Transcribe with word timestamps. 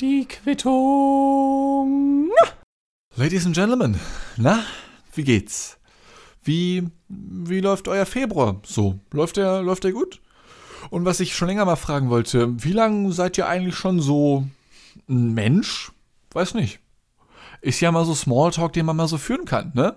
Die 0.00 0.26
Quittung. 0.26 2.30
Ladies 3.16 3.44
and 3.44 3.54
Gentlemen, 3.54 4.00
na, 4.38 4.64
wie 5.12 5.24
geht's? 5.24 5.76
Wie, 6.42 6.88
wie 7.08 7.60
läuft 7.60 7.86
euer 7.86 8.06
Februar 8.06 8.62
so? 8.64 8.98
Läuft 9.12 9.36
der, 9.36 9.60
läuft 9.60 9.84
der 9.84 9.92
gut? 9.92 10.22
Und 10.88 11.04
was 11.04 11.20
ich 11.20 11.36
schon 11.36 11.48
länger 11.48 11.66
mal 11.66 11.76
fragen 11.76 12.08
wollte, 12.08 12.48
wie 12.64 12.72
lange 12.72 13.12
seid 13.12 13.36
ihr 13.36 13.46
eigentlich 13.46 13.76
schon 13.76 14.00
so 14.00 14.48
ein 15.06 15.34
Mensch? 15.34 15.92
Weiß 16.32 16.54
nicht. 16.54 16.80
Ist 17.60 17.80
ja 17.80 17.92
mal 17.92 18.06
so 18.06 18.14
Smalltalk, 18.14 18.72
den 18.72 18.86
man 18.86 18.96
mal 18.96 19.08
so 19.08 19.18
führen 19.18 19.44
kann, 19.44 19.72
ne? 19.74 19.96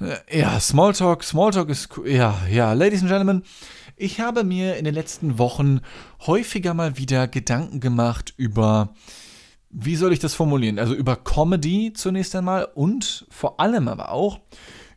Äh, 0.00 0.40
ja, 0.40 0.58
Smalltalk, 0.58 1.22
Smalltalk 1.22 1.68
ist, 1.68 1.88
ja, 2.04 2.36
ja, 2.50 2.72
Ladies 2.72 3.02
and 3.02 3.10
Gentlemen, 3.10 3.44
ich 3.96 4.20
habe 4.20 4.44
mir 4.44 4.76
in 4.76 4.84
den 4.84 4.94
letzten 4.94 5.38
Wochen 5.38 5.80
häufiger 6.26 6.74
mal 6.74 6.96
wieder 6.98 7.28
Gedanken 7.28 7.80
gemacht 7.80 8.34
über, 8.36 8.94
wie 9.70 9.96
soll 9.96 10.12
ich 10.12 10.18
das 10.18 10.34
formulieren? 10.34 10.78
Also 10.78 10.94
über 10.94 11.16
Comedy 11.16 11.92
zunächst 11.92 12.34
einmal 12.34 12.68
und 12.74 13.26
vor 13.30 13.60
allem 13.60 13.88
aber 13.88 14.10
auch 14.10 14.40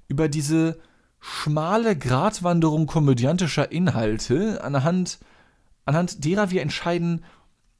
über 0.07 0.29
diese 0.29 0.79
schmale 1.19 1.95
Gratwanderung 1.97 2.85
komödiantischer 2.85 3.71
Inhalte, 3.71 4.63
anhand, 4.63 5.19
anhand 5.85 6.23
derer 6.23 6.52
wir 6.52 6.61
entscheiden, 6.61 7.25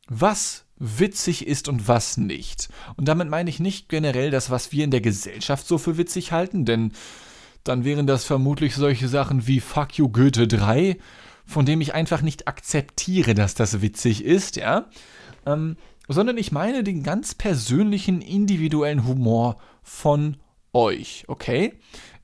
was 0.08 0.66
witzig 0.77 1.47
ist 1.47 1.67
und 1.67 1.88
was 1.88 2.17
nicht. 2.17 2.70
Und 2.95 3.08
damit 3.08 3.30
meine 3.30 3.49
ich 3.49 3.59
nicht 3.59 3.89
generell 3.89 4.31
das, 4.31 4.49
was 4.49 4.72
wir 4.72 4.84
in 4.84 4.91
der 4.91 5.02
Gesellschaft 5.02 5.67
so 5.67 5.77
für 5.77 5.97
witzig 5.97 6.31
halten, 6.31 6.66
denn 6.66 6.91
dann 7.67 7.84
wären 7.84 8.07
das 8.07 8.23
vermutlich 8.23 8.76
solche 8.76 9.07
Sachen 9.07 9.48
wie 9.48 9.59
Fuck 9.59 9.98
You 9.98 10.09
Goethe 10.09 10.48
3, 10.48 10.98
von 11.45 11.66
dem 11.66 11.81
ich 11.81 11.94
einfach 11.94 12.21
nicht 12.21 12.48
akzeptiere, 12.48 13.34
dass 13.34 13.55
das 13.55 13.81
witzig 13.81 14.23
ist, 14.23 14.55
ja. 14.55 14.85
Ähm, 15.45 15.77
sondern 16.08 16.38
ich 16.38 16.52
meine 16.52 16.84
den 16.84 17.03
ganz 17.03 17.35
persönlichen, 17.35 18.22
individuellen 18.22 19.05
Humor 19.05 19.58
von 19.83 20.38
euch, 20.73 21.25
okay? 21.27 21.73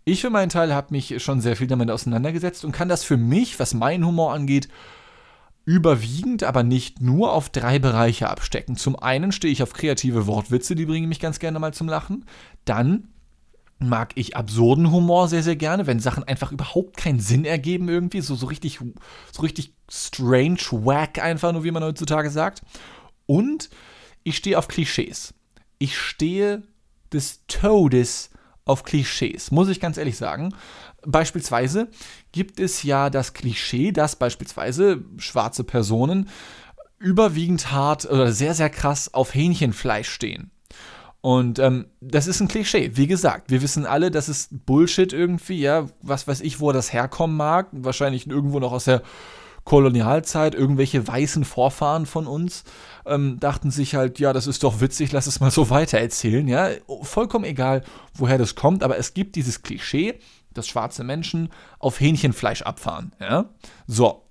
Ich 0.06 0.22
für 0.22 0.30
meinen 0.30 0.50
Teil 0.50 0.74
habe 0.74 0.88
mich 0.92 1.22
schon 1.24 1.42
sehr 1.42 1.56
viel 1.56 1.68
damit 1.68 1.90
auseinandergesetzt 1.90 2.66
und 2.66 2.74
kann 2.74 2.90
das 2.90 3.04
für 3.04 3.18
mich, 3.18 3.60
was 3.60 3.74
meinen 3.74 4.06
Humor 4.06 4.34
angeht, 4.34 4.68
überwiegend, 5.66 6.44
aber 6.44 6.64
nicht 6.64 7.02
nur 7.02 7.32
auf 7.32 7.50
drei 7.50 7.80
Bereiche 7.80 8.30
abstecken. 8.30 8.76
Zum 8.76 8.98
einen 8.98 9.32
stehe 9.32 9.52
ich 9.52 9.64
auf 9.64 9.74
kreative 9.74 10.28
Wortwitze, 10.28 10.76
die 10.76 10.86
bringen 10.86 11.08
mich 11.08 11.22
ganz 11.22 11.40
gerne 11.40 11.60
mal 11.60 11.74
zum 11.74 11.88
Lachen. 11.88 12.26
Dann 12.66 13.13
mag 13.80 14.14
ich 14.16 14.36
absurden 14.36 14.92
Humor 14.92 15.28
sehr, 15.28 15.44
sehr 15.44 15.56
gerne, 15.56 15.88
wenn 15.88 16.00
Sachen 16.00 16.24
einfach 16.24 16.52
überhaupt 16.52 16.98
keinen 16.98 17.20
Sinn 17.20 17.46
ergeben 17.46 17.90
irgendwie, 17.90 18.22
so, 18.22 18.36
so 18.36 18.46
richtig, 18.46 18.80
so 19.32 19.42
richtig 19.42 19.74
strange, 19.92 20.60
wack 20.72 21.20
einfach 21.20 21.52
nur, 21.52 21.64
wie 21.64 21.72
man 21.72 21.84
heutzutage 21.84 22.30
sagt. 22.30 22.62
Und 23.26 23.70
ich 24.24 24.38
stehe 24.38 24.58
auf 24.58 24.68
Klischees. 24.68 25.34
Ich 25.80 25.98
stehe 25.98 26.64
des 27.12 27.46
Todes 27.48 28.30
auf 28.66 28.84
Klischees, 28.84 29.52
muss 29.52 29.68
ich 29.68 29.80
ganz 29.80 29.98
ehrlich 29.98 30.18
sagen. 30.18 30.54
Beispielsweise 31.06 31.90
gibt 32.32 32.60
es 32.60 32.84
ja 32.84 33.10
das 33.10 33.34
Klischee, 33.34 33.92
dass 33.92 34.16
beispielsweise 34.16 35.04
schwarze 35.18 35.66
Personen 35.66 36.30
überwiegend 36.98 37.72
hart 37.72 38.06
oder 38.06 38.32
sehr, 38.32 38.54
sehr 38.54 38.70
krass 38.70 39.14
auf 39.14 39.36
Hähnchenfleisch 39.36 40.10
stehen. 40.10 40.52
Und 41.24 41.58
ähm, 41.60 41.86
das 42.02 42.28
ist 42.28 42.42
ein 42.42 42.50
Klischee. 42.50 42.92
Wie 42.96 43.08
gesagt, 43.08 43.50
wir 43.50 43.62
wissen 43.62 43.86
alle, 43.86 44.12
das 44.12 44.28
ist 44.28 44.66
Bullshit 44.66 45.14
irgendwie, 45.14 45.62
ja, 45.62 45.88
was 46.02 46.28
weiß 46.28 46.42
ich, 46.42 46.60
wo 46.60 46.74
das 46.74 46.92
herkommen 46.92 47.38
mag. 47.38 47.70
Wahrscheinlich 47.72 48.28
irgendwo 48.28 48.60
noch 48.60 48.74
aus 48.74 48.84
der 48.84 49.04
Kolonialzeit, 49.64 50.54
irgendwelche 50.54 51.08
weißen 51.08 51.46
Vorfahren 51.46 52.06
von 52.08 52.28
uns 52.28 52.66
ähm, 53.06 53.40
dachten 53.40 53.72
sich 53.72 53.96
halt, 53.96 54.20
ja, 54.20 54.34
das 54.34 54.48
ist 54.48 54.66
doch 54.66 54.82
witzig, 54.82 55.14
lass 55.14 55.28
es 55.28 55.40
mal 55.40 55.50
so 55.50 55.70
weitererzählen, 55.70 56.46
ja. 56.46 56.72
Vollkommen 57.04 57.46
egal, 57.46 57.84
woher 58.14 58.38
das 58.38 58.56
kommt, 58.56 58.84
aber 58.84 58.98
es 58.98 59.14
gibt 59.14 59.38
dieses 59.38 59.62
Klischee, 59.62 60.20
dass 60.54 60.68
schwarze 60.68 61.06
Menschen 61.06 61.48
auf 61.80 62.02
Hähnchenfleisch 62.02 62.64
abfahren. 62.64 63.14
Ja? 63.22 63.46
So. 63.88 64.26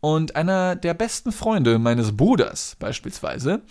Und 0.00 0.36
einer 0.36 0.76
der 0.76 0.92
besten 0.92 1.32
Freunde 1.32 1.78
meines 1.78 2.14
Bruders 2.14 2.76
beispielsweise, 2.78 3.62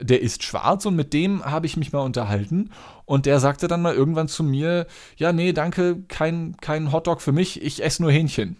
der 0.00 0.20
ist 0.20 0.42
schwarz 0.42 0.86
und 0.86 0.96
mit 0.96 1.12
dem 1.12 1.44
habe 1.44 1.66
ich 1.66 1.76
mich 1.76 1.92
mal 1.92 2.00
unterhalten 2.00 2.70
und 3.04 3.26
der 3.26 3.40
sagte 3.40 3.68
dann 3.68 3.82
mal 3.82 3.94
irgendwann 3.94 4.28
zu 4.28 4.42
mir, 4.42 4.86
ja, 5.16 5.32
nee, 5.32 5.52
danke, 5.52 6.02
kein, 6.08 6.56
kein 6.60 6.92
Hotdog 6.92 7.22
für 7.22 7.32
mich, 7.32 7.62
ich 7.62 7.82
esse 7.82 8.02
nur 8.02 8.10
Hähnchen. 8.10 8.56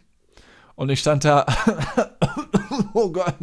Und 0.76 0.90
ich 0.90 1.00
stand 1.00 1.24
da, 1.24 1.46
oh 2.94 3.10
Gott, 3.10 3.34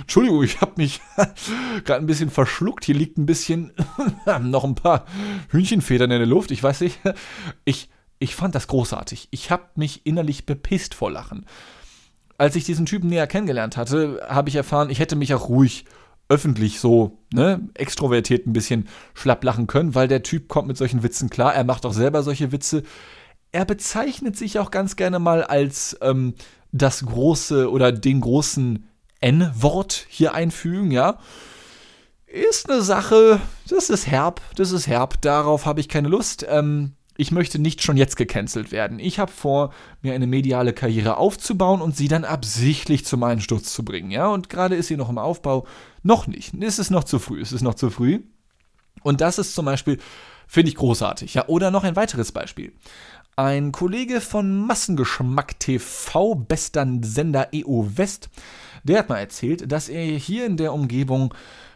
Entschuldigung, 0.00 0.42
ich 0.42 0.60
habe 0.60 0.72
mich 0.76 1.00
gerade 1.84 2.02
ein 2.02 2.06
bisschen 2.06 2.30
verschluckt. 2.30 2.84
Hier 2.84 2.96
liegt 2.96 3.16
ein 3.16 3.26
bisschen 3.26 3.72
noch 4.40 4.64
ein 4.64 4.74
paar 4.74 5.06
Hühnchenfedern 5.50 6.10
in 6.10 6.18
der 6.18 6.26
Luft. 6.26 6.50
Ich 6.50 6.62
weiß 6.62 6.80
nicht. 6.80 6.98
Ich, 7.64 7.90
ich 8.18 8.34
fand 8.34 8.56
das 8.56 8.66
großartig. 8.66 9.28
Ich 9.30 9.52
habe 9.52 9.66
mich 9.76 10.04
innerlich 10.04 10.46
bepisst 10.46 10.94
vor 10.94 11.12
Lachen. 11.12 11.46
Als 12.38 12.56
ich 12.56 12.64
diesen 12.64 12.86
Typen 12.86 13.08
näher 13.08 13.28
kennengelernt 13.28 13.76
hatte, 13.76 14.20
habe 14.28 14.48
ich 14.48 14.56
erfahren, 14.56 14.90
ich 14.90 14.98
hätte 14.98 15.14
mich 15.14 15.32
auch 15.32 15.48
ruhig 15.48 15.84
öffentlich 16.30 16.80
so, 16.80 17.18
ne, 17.34 17.60
extrovertiert 17.74 18.46
ein 18.46 18.52
bisschen 18.52 18.88
schlapp 19.14 19.44
lachen 19.44 19.66
können, 19.66 19.94
weil 19.94 20.08
der 20.08 20.22
Typ 20.22 20.48
kommt 20.48 20.68
mit 20.68 20.78
solchen 20.78 21.02
Witzen 21.02 21.28
klar. 21.28 21.54
Er 21.54 21.64
macht 21.64 21.84
auch 21.84 21.92
selber 21.92 22.22
solche 22.22 22.52
Witze. 22.52 22.84
Er 23.52 23.64
bezeichnet 23.64 24.36
sich 24.36 24.58
auch 24.60 24.70
ganz 24.70 24.96
gerne 24.96 25.18
mal 25.18 25.42
als 25.42 25.98
ähm, 26.00 26.34
das 26.70 27.04
große 27.04 27.68
oder 27.70 27.90
den 27.90 28.20
großen 28.20 28.88
N-Wort 29.20 30.06
hier 30.08 30.32
einfügen, 30.32 30.92
ja. 30.92 31.18
Ist 32.26 32.70
eine 32.70 32.80
Sache, 32.80 33.40
das 33.68 33.90
ist 33.90 34.06
herb, 34.06 34.40
das 34.54 34.70
ist 34.70 34.86
herb, 34.86 35.20
darauf 35.20 35.66
habe 35.66 35.80
ich 35.80 35.88
keine 35.88 36.08
Lust. 36.08 36.46
Ähm, 36.48 36.92
ich 37.20 37.32
möchte 37.32 37.58
nicht 37.58 37.82
schon 37.82 37.98
jetzt 37.98 38.16
gecancelt 38.16 38.72
werden. 38.72 38.98
Ich 38.98 39.18
habe 39.18 39.30
vor, 39.30 39.74
mir 40.00 40.14
eine 40.14 40.26
mediale 40.26 40.72
Karriere 40.72 41.18
aufzubauen 41.18 41.82
und 41.82 41.94
sie 41.94 42.08
dann 42.08 42.24
absichtlich 42.24 43.04
zum 43.04 43.22
Einsturz 43.22 43.74
zu 43.74 43.84
bringen. 43.84 44.10
Ja, 44.10 44.28
und 44.28 44.48
gerade 44.48 44.74
ist 44.74 44.86
sie 44.86 44.96
noch 44.96 45.10
im 45.10 45.18
Aufbau. 45.18 45.66
Noch 46.02 46.26
nicht. 46.26 46.54
Es 46.62 46.78
ist 46.78 46.90
noch 46.90 47.04
zu 47.04 47.18
früh. 47.18 47.42
Es 47.42 47.52
ist 47.52 47.60
noch 47.60 47.74
zu 47.74 47.90
früh. 47.90 48.20
Und 49.02 49.20
das 49.20 49.38
ist 49.38 49.54
zum 49.54 49.66
Beispiel, 49.66 49.98
finde 50.48 50.70
ich 50.70 50.76
großartig. 50.76 51.34
Ja, 51.34 51.46
oder 51.48 51.70
noch 51.70 51.84
ein 51.84 51.94
weiteres 51.94 52.32
Beispiel. 52.32 52.72
Ein 53.36 53.70
Kollege 53.70 54.22
von 54.22 54.66
Massengeschmack 54.66 55.60
TV, 55.60 56.34
bester 56.34 56.86
Sender 57.02 57.48
EO 57.52 57.86
West, 57.96 58.30
der 58.82 58.98
hat 58.98 59.10
mal 59.10 59.18
erzählt, 59.18 59.70
dass 59.70 59.90
er 59.90 60.04
hier 60.04 60.46
in 60.46 60.56
der 60.56 60.72
Umgebung 60.72 61.34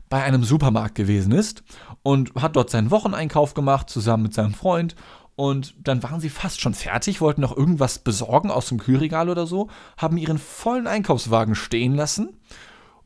bei 0.09 0.23
einem 0.23 0.45
Supermarkt 0.45 0.95
gewesen 0.95 1.33
ist 1.33 1.65
und 2.03 2.35
hat 2.35 2.57
dort 2.57 2.71
seinen 2.71 2.91
Wocheneinkauf 2.91 3.55
gemacht, 3.55 3.91
zusammen 3.91 4.25
mit 4.25 4.35
seinem 4.35 4.55
Freund 4.55 4.95
und 5.37 5.75
dann 5.83 6.03
waren 6.03 6.21
sie 6.21 6.31
fast 6.31 6.61
schon 6.61 6.75
fertig, 6.75 7.21
wollten 7.21 7.41
noch 7.41 7.57
irgendwas 7.57 7.99
besorgen 7.99 8.51
aus 8.51 8.69
dem 8.69 8.79
Kühlregal 8.79 9.29
oder 9.29 9.47
so, 9.47 9.69
haben 9.97 10.17
ihren 10.17 10.39
vollen 10.39 10.87
Einkaufswagen 10.87 11.55
stehen 11.55 11.95
lassen. 11.95 12.37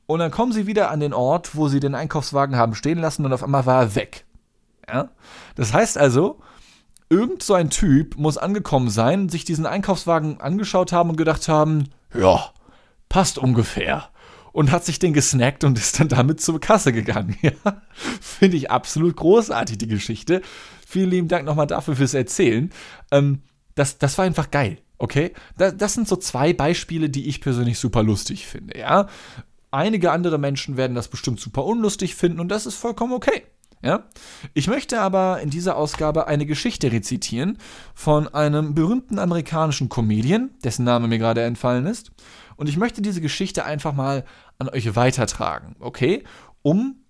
Und 0.06 0.20
dann 0.20 0.30
kommen 0.30 0.52
sie 0.52 0.66
wieder 0.66 0.90
an 0.90 1.00
den 1.00 1.12
Ort, 1.12 1.54
wo 1.54 1.68
sie 1.68 1.80
den 1.80 1.94
Einkaufswagen 1.94 2.56
haben 2.56 2.74
stehen 2.74 2.98
lassen 2.98 3.24
und 3.24 3.32
auf 3.32 3.42
einmal 3.42 3.66
war 3.66 3.82
er 3.82 3.94
weg. 3.94 4.24
Ja? 4.88 5.10
Das 5.54 5.72
heißt 5.72 5.98
also, 5.98 6.40
irgend 7.10 7.42
so 7.42 7.54
ein 7.54 7.70
Typ 7.70 8.16
muss 8.16 8.38
angekommen 8.38 8.90
sein, 8.90 9.28
sich 9.28 9.44
diesen 9.44 9.66
Einkaufswagen 9.66 10.40
angeschaut 10.40 10.92
haben 10.92 11.10
und 11.10 11.16
gedacht 11.16 11.48
haben, 11.48 11.90
ja, 12.14 12.50
passt 13.08 13.38
ungefähr. 13.38 14.08
Und 14.52 14.72
hat 14.72 14.84
sich 14.84 14.98
den 14.98 15.12
gesnackt 15.12 15.62
und 15.62 15.78
ist 15.78 16.00
dann 16.00 16.08
damit 16.08 16.40
zur 16.40 16.60
Kasse 16.60 16.92
gegangen. 16.92 17.36
Ja? 17.42 17.52
Finde 18.20 18.56
ich 18.56 18.70
absolut 18.70 19.16
großartig, 19.16 19.78
die 19.78 19.88
Geschichte. 19.88 20.42
Vielen 20.90 21.10
lieben 21.10 21.28
Dank 21.28 21.44
nochmal 21.44 21.66
dafür 21.66 21.96
fürs 21.96 22.14
Erzählen. 22.14 22.70
Ähm, 23.10 23.42
das, 23.74 23.98
das 23.98 24.16
war 24.16 24.24
einfach 24.24 24.50
geil, 24.50 24.78
okay? 24.96 25.34
Da, 25.58 25.70
das 25.70 25.92
sind 25.92 26.08
so 26.08 26.16
zwei 26.16 26.54
Beispiele, 26.54 27.10
die 27.10 27.28
ich 27.28 27.42
persönlich 27.42 27.78
super 27.78 28.02
lustig 28.02 28.46
finde, 28.46 28.78
ja? 28.78 29.06
Einige 29.70 30.12
andere 30.12 30.38
Menschen 30.38 30.78
werden 30.78 30.94
das 30.94 31.08
bestimmt 31.08 31.40
super 31.40 31.66
unlustig 31.66 32.14
finden 32.14 32.40
und 32.40 32.48
das 32.48 32.64
ist 32.64 32.76
vollkommen 32.76 33.12
okay. 33.12 33.42
Ja? 33.82 34.04
Ich 34.54 34.66
möchte 34.66 34.98
aber 35.02 35.42
in 35.42 35.50
dieser 35.50 35.76
Ausgabe 35.76 36.26
eine 36.26 36.46
Geschichte 36.46 36.90
rezitieren 36.90 37.58
von 37.94 38.26
einem 38.28 38.74
berühmten 38.74 39.18
amerikanischen 39.18 39.90
Comedian, 39.90 40.52
dessen 40.64 40.86
Name 40.86 41.06
mir 41.06 41.18
gerade 41.18 41.42
entfallen 41.42 41.84
ist. 41.84 42.12
Und 42.56 42.66
ich 42.70 42.78
möchte 42.78 43.02
diese 43.02 43.20
Geschichte 43.20 43.66
einfach 43.66 43.92
mal 43.92 44.24
an 44.58 44.70
euch 44.70 44.96
weitertragen, 44.96 45.76
okay? 45.80 46.24
Um, 46.62 47.04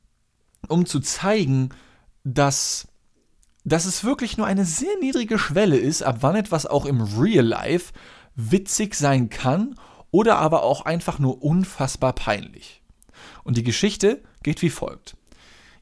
um 0.67 0.85
zu 0.85 0.99
zeigen, 0.99 1.69
dass 2.25 2.88
dass 3.73 3.85
es 3.85 4.05
wirklich 4.05 4.37
nur 4.37 4.47
eine 4.47 4.65
sehr 4.65 4.97
niedrige 5.01 5.39
Schwelle 5.39 5.77
ist, 5.77 6.03
ab 6.03 6.19
wann 6.21 6.37
etwas 6.37 6.67
auch 6.67 6.85
im 6.85 7.01
Real 7.01 7.45
Life 7.45 7.93
witzig 8.35 8.95
sein 8.95 9.31
kann 9.31 9.75
oder 10.11 10.39
aber 10.39 10.63
auch 10.63 10.85
einfach 10.85 11.19
nur 11.19 11.43
unfassbar 11.43 12.13
peinlich. 12.13 12.83
Und 13.45 13.57
die 13.57 13.65
Geschichte 13.65 14.23
geht 14.43 14.63
wie 14.63 14.71
folgt. 14.71 15.17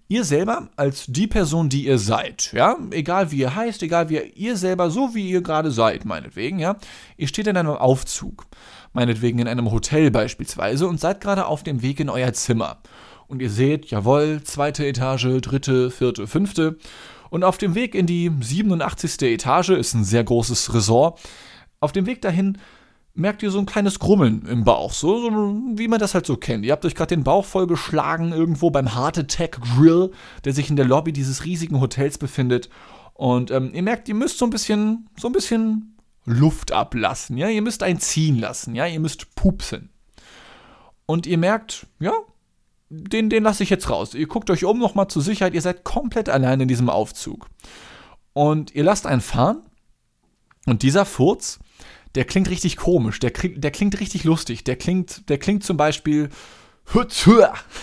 ihr 0.08 0.24
selber 0.24 0.68
als 0.76 1.06
die 1.08 1.26
Person, 1.26 1.68
die 1.68 1.86
ihr 1.86 1.98
seid, 1.98 2.52
ja, 2.52 2.76
egal 2.90 3.32
wie 3.32 3.38
ihr 3.38 3.54
heißt, 3.54 3.82
egal 3.82 4.08
wie 4.08 4.14
ihr, 4.14 4.36
ihr 4.36 4.56
selber, 4.56 4.90
so 4.90 5.14
wie 5.14 5.28
ihr 5.28 5.42
gerade 5.42 5.70
seid, 5.70 6.04
meinetwegen, 6.04 6.58
ja, 6.58 6.76
ihr 7.16 7.26
steht 7.26 7.46
in 7.48 7.56
einem 7.56 7.70
Aufzug, 7.70 8.46
meinetwegen 8.92 9.38
in 9.40 9.48
einem 9.48 9.70
Hotel 9.70 10.10
beispielsweise 10.10 10.86
und 10.86 11.00
seid 11.00 11.20
gerade 11.20 11.46
auf 11.46 11.62
dem 11.64 11.82
Weg 11.82 12.00
in 12.00 12.08
euer 12.08 12.32
Zimmer. 12.32 12.78
Und 13.26 13.42
ihr 13.42 13.50
seht, 13.50 13.86
jawohl, 13.86 14.42
zweite 14.44 14.86
Etage, 14.86 15.40
dritte, 15.40 15.90
vierte, 15.90 16.28
fünfte. 16.28 16.78
Und 17.36 17.44
auf 17.44 17.58
dem 17.58 17.74
Weg 17.74 17.94
in 17.94 18.06
die 18.06 18.32
87. 18.40 19.20
Etage 19.20 19.68
ist 19.68 19.92
ein 19.92 20.04
sehr 20.04 20.24
großes 20.24 20.72
Resort. 20.72 21.20
Auf 21.80 21.92
dem 21.92 22.06
Weg 22.06 22.22
dahin 22.22 22.56
merkt 23.12 23.42
ihr 23.42 23.50
so 23.50 23.58
ein 23.58 23.66
kleines 23.66 23.98
Grummeln 23.98 24.46
im 24.46 24.64
Bauch, 24.64 24.90
so, 24.94 25.20
so 25.20 25.30
wie 25.74 25.86
man 25.86 26.00
das 26.00 26.14
halt 26.14 26.24
so 26.24 26.38
kennt. 26.38 26.64
Ihr 26.64 26.72
habt 26.72 26.86
euch 26.86 26.94
gerade 26.94 27.14
den 27.14 27.24
Bauch 27.24 27.44
vollgeschlagen 27.44 28.32
irgendwo 28.32 28.70
beim 28.70 28.94
Heart 28.96 29.18
Attack 29.18 29.60
Grill, 29.60 30.12
der 30.46 30.54
sich 30.54 30.70
in 30.70 30.76
der 30.76 30.86
Lobby 30.86 31.12
dieses 31.12 31.44
riesigen 31.44 31.78
Hotels 31.78 32.16
befindet. 32.16 32.70
Und 33.12 33.50
ähm, 33.50 33.70
ihr 33.74 33.82
merkt, 33.82 34.08
ihr 34.08 34.14
müsst 34.14 34.38
so 34.38 34.46
ein 34.46 34.50
bisschen, 34.50 35.10
so 35.20 35.28
ein 35.28 35.32
bisschen 35.32 35.94
Luft 36.24 36.72
ablassen, 36.72 37.36
ja. 37.36 37.50
Ihr 37.50 37.60
müsst 37.60 37.82
einen 37.82 38.00
ziehen 38.00 38.38
lassen, 38.38 38.74
ja. 38.74 38.86
Ihr 38.86 39.00
müsst 39.00 39.34
pupsen. 39.34 39.90
Und 41.04 41.26
ihr 41.26 41.36
merkt, 41.36 41.86
ja, 42.00 42.14
den, 42.88 43.30
den 43.30 43.42
lasse 43.42 43.62
ich 43.62 43.70
jetzt 43.70 43.90
raus. 43.90 44.14
Ihr 44.14 44.28
guckt 44.28 44.50
euch 44.50 44.64
um 44.64 44.78
nochmal 44.78 45.08
zur 45.08 45.22
Sicherheit. 45.22 45.54
Ihr 45.54 45.62
seid 45.62 45.84
komplett 45.84 46.28
allein 46.28 46.60
in 46.60 46.68
diesem 46.68 46.88
Aufzug. 46.88 47.48
Und 48.32 48.74
ihr 48.74 48.84
lasst 48.84 49.06
einen 49.06 49.20
fahren. 49.20 49.62
Und 50.66 50.82
dieser 50.82 51.04
Furz, 51.04 51.58
der 52.14 52.24
klingt 52.24 52.50
richtig 52.50 52.76
komisch, 52.76 53.20
der, 53.20 53.30
der 53.30 53.70
klingt 53.70 54.00
richtig 54.00 54.24
lustig, 54.24 54.64
der 54.64 54.76
klingt, 54.76 55.28
der 55.28 55.38
klingt 55.38 55.64
zum 55.64 55.76
Beispiel. 55.76 56.30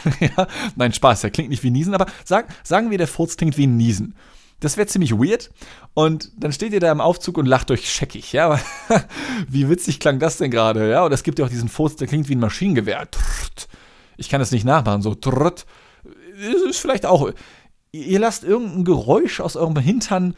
ja, 0.19 0.47
nein, 0.75 0.93
Spaß, 0.93 1.21
der 1.21 1.31
klingt 1.31 1.49
nicht 1.49 1.63
wie 1.63 1.71
Niesen, 1.71 1.93
aber 1.93 2.05
sag, 2.23 2.47
sagen 2.63 2.89
wir, 2.89 2.97
der 2.97 3.07
Furz 3.07 3.35
klingt 3.35 3.57
wie 3.57 3.67
Niesen. 3.67 4.15
Das 4.59 4.77
wäre 4.77 4.87
ziemlich 4.87 5.11
weird. 5.11 5.51
Und 5.93 6.31
dann 6.37 6.53
steht 6.53 6.71
ihr 6.71 6.79
da 6.79 6.91
im 6.91 7.01
Aufzug 7.01 7.37
und 7.37 7.45
lacht 7.45 7.69
euch 7.69 7.91
scheckig, 7.91 8.31
ja. 8.31 8.59
wie 9.49 9.69
witzig 9.69 9.99
klang 9.99 10.19
das 10.19 10.37
denn 10.37 10.51
gerade, 10.51 10.89
ja? 10.89 11.03
Und 11.03 11.11
es 11.11 11.23
gibt 11.23 11.37
ja 11.39 11.45
auch 11.45 11.49
diesen 11.49 11.67
Furz, 11.67 11.97
der 11.97 12.07
klingt 12.07 12.29
wie 12.29 12.35
ein 12.35 12.39
Maschinengewehr. 12.39 13.07
Ich 14.17 14.29
kann 14.29 14.39
das 14.39 14.51
nicht 14.51 14.65
nachmachen, 14.65 15.01
so 15.01 15.15
trrrt. 15.15 15.65
Ist 16.67 16.79
vielleicht 16.79 17.05
auch. 17.05 17.31
Ihr 17.91 18.19
lasst 18.19 18.43
irgendein 18.43 18.85
Geräusch 18.85 19.39
aus 19.39 19.55
eurem 19.55 19.77
Hintern 19.77 20.35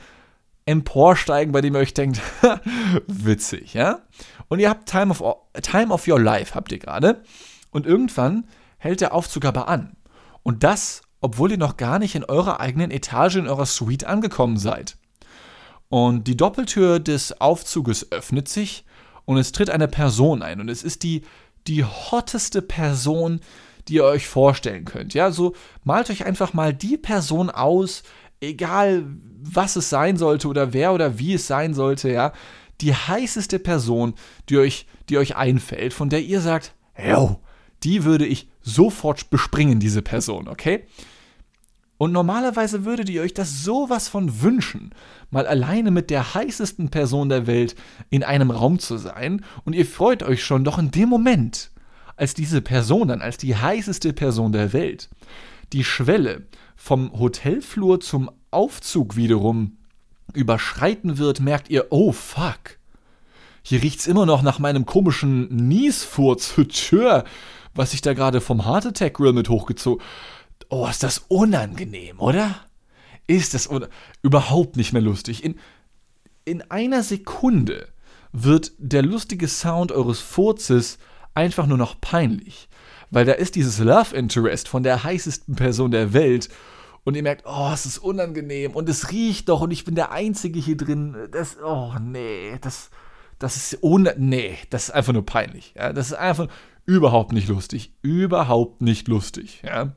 emporsteigen, 0.66 1.52
bei 1.52 1.62
dem 1.62 1.76
ihr 1.76 1.80
euch 1.80 1.94
denkt, 1.94 2.22
witzig, 3.08 3.74
ja? 3.74 4.02
Und 4.48 4.60
ihr 4.60 4.70
habt 4.70 4.90
Time 4.90 5.12
of, 5.12 5.24
Time 5.62 5.94
of 5.94 6.08
Your 6.08 6.20
Life, 6.20 6.56
habt 6.56 6.72
ihr 6.72 6.80
gerade. 6.80 7.24
Und 7.72 7.86
irgendwann 7.86 8.48
hält 8.78 9.02
der 9.02 9.14
Aufzug 9.14 9.46
aber 9.46 9.68
an. 9.68 9.96
Und 10.44 10.64
das, 10.64 11.02
obwohl 11.22 11.52
ihr 11.52 11.58
noch 11.58 11.78
gar 11.78 12.00
nicht 12.00 12.16
in 12.16 12.24
eurer 12.24 12.60
eigenen 12.60 12.92
Etage, 12.92 13.38
in 13.38 13.48
eurer 13.48 13.66
Suite 13.66 14.06
angekommen 14.06 14.58
seid. 14.58 14.98
Und 15.90 16.28
die 16.28 16.38
Doppeltür 16.38 17.00
des 17.00 17.40
Aufzuges 17.40 18.12
öffnet 18.12 18.48
sich 18.48 18.86
und 19.26 19.38
es 19.38 19.52
tritt 19.52 19.70
eine 19.70 19.88
Person 19.88 20.42
ein. 20.42 20.60
Und 20.60 20.70
es 20.70 20.84
ist 20.84 21.04
die, 21.04 21.24
die 21.68 21.84
hotteste 21.84 22.62
Person, 22.62 23.42
die 23.88 23.96
ihr 23.96 24.04
euch 24.04 24.28
vorstellen 24.28 24.86
könnt. 24.86 25.14
Ja, 25.14 25.32
so 25.32 25.56
malt 25.84 26.10
euch 26.10 26.26
einfach 26.26 26.54
mal 26.54 26.74
die 26.74 26.98
Person 26.98 27.50
aus, 27.50 28.04
egal 28.42 29.06
was 29.42 29.76
es 29.76 29.90
sein 29.90 30.18
sollte 30.18 30.48
oder 30.48 30.74
wer 30.74 30.94
oder 30.94 31.20
wie 31.20 31.34
es 31.34 31.48
sein 31.48 31.74
sollte, 31.74 32.12
ja, 32.12 32.34
die 32.82 32.94
heißeste 32.94 33.60
Person, 33.60 34.16
die 34.50 34.58
euch, 34.58 34.88
die 35.10 35.18
euch 35.18 35.36
einfällt, 35.36 35.94
von 35.94 36.10
der 36.10 36.22
ihr 36.22 36.42
sagt, 36.42 36.74
yo, 36.98 37.40
die 37.84 38.04
würde 38.04 38.26
ich 38.26 38.50
sofort 38.62 39.30
bespringen, 39.30 39.80
diese 39.80 40.02
Person, 40.02 40.48
okay? 40.48 40.86
Und 41.98 42.12
normalerweise 42.12 42.84
würdet 42.84 43.10
ihr 43.10 43.22
euch 43.22 43.34
das 43.34 43.64
sowas 43.64 44.10
von 44.10 44.42
wünschen, 44.42 44.92
mal 45.32 45.48
alleine 45.48 45.92
mit 45.92 46.10
der 46.10 46.34
heißesten 46.34 46.90
Person 46.90 47.30
der 47.30 47.48
Welt 47.48 47.76
in 48.10 48.24
einem 48.24 48.52
Raum 48.52 48.80
zu 48.80 48.98
sein, 48.98 49.46
und 49.64 49.74
ihr 49.74 49.86
freut 49.86 50.22
euch 50.24 50.44
schon, 50.44 50.66
doch 50.66 50.78
in 50.78 50.92
dem 50.92 51.08
Moment, 51.08 51.72
als 52.18 52.34
diese 52.34 52.62
Person 52.62 53.08
dann, 53.08 53.22
als 53.22 53.38
die 53.38 53.56
heißeste 53.56 54.14
Person 54.14 54.52
der 54.52 54.74
Welt, 54.74 55.10
die 55.74 55.84
Schwelle 55.84 56.48
vom 56.76 57.18
Hotelflur 57.18 58.00
zum 58.00 58.30
Aufzug 58.52 59.16
wiederum 59.16 59.78
überschreiten 60.34 61.18
wird, 61.18 61.40
merkt 61.40 61.70
ihr, 61.70 61.88
oh 61.92 62.12
fuck. 62.12 62.78
Hier 63.64 63.82
riecht's 63.82 64.06
immer 64.06 64.26
noch 64.26 64.42
nach 64.44 64.60
meinem 64.60 64.86
komischen 64.86 65.48
Niesfurz, 65.48 66.54
was 67.74 67.94
ich 67.94 68.02
da 68.02 68.14
gerade 68.14 68.42
vom 68.42 68.66
Heart 68.66 68.88
Attack 68.88 69.16
Grill 69.16 69.34
mit 69.34 69.50
hochgezogen. 69.50 70.04
Oh, 70.70 70.88
ist 70.88 71.04
das 71.04 71.26
unangenehm, 71.28 72.20
oder? 72.20 72.56
Ist 73.28 73.54
das 73.54 73.70
überhaupt 74.22 74.78
nicht 74.78 74.94
mehr 74.94 75.02
lustig. 75.02 75.44
In, 75.44 75.60
in 76.44 76.62
einer 76.70 77.04
Sekunde 77.04 77.88
wird 78.32 78.74
der 78.78 79.02
lustige 79.02 79.48
Sound 79.48 79.92
eures 79.92 80.20
Furzes 80.20 80.98
einfach 81.34 81.68
nur 81.68 81.78
noch 81.78 82.00
peinlich. 82.02 82.68
Weil 83.10 83.26
da 83.26 83.34
ist 83.34 83.56
dieses 83.56 83.80
Love 83.80 84.16
Interest 84.16 84.68
von 84.68 84.84
der 84.84 85.04
heißesten 85.04 85.56
Person 85.56 85.92
der 85.92 86.14
Welt 86.14 86.50
und 87.04 87.16
ihr 87.16 87.24
merkt, 87.24 87.46
oh, 87.46 87.70
es 87.72 87.86
ist 87.86 88.00
unangenehm 88.00 88.72
und 88.72 88.90
es 88.90 89.12
riecht 89.12 89.50
doch 89.50 89.62
und 89.62 89.72
ich 89.72 89.86
bin 89.86 89.96
der 89.96 90.12
Einzige 90.12 90.60
hier 90.60 90.76
drin. 90.76 91.16
Das, 91.32 91.58
oh, 91.64 91.94
nee, 92.02 92.58
das, 92.62 92.90
das 93.38 93.56
ist 93.58 93.84
un 93.84 94.10
nee, 94.18 94.58
das 94.72 94.86
ist 94.86 94.92
einfach 94.92 95.14
nur 95.14 95.26
peinlich. 95.26 95.74
Ja, 95.78 95.94
das 95.94 96.08
ist 96.08 96.14
einfach 96.14 96.48
überhaupt 96.86 97.32
nicht 97.32 97.48
lustig. 97.48 97.94
Überhaupt 98.02 98.82
nicht 98.82 99.08
lustig, 99.08 99.62
ja. 99.64 99.94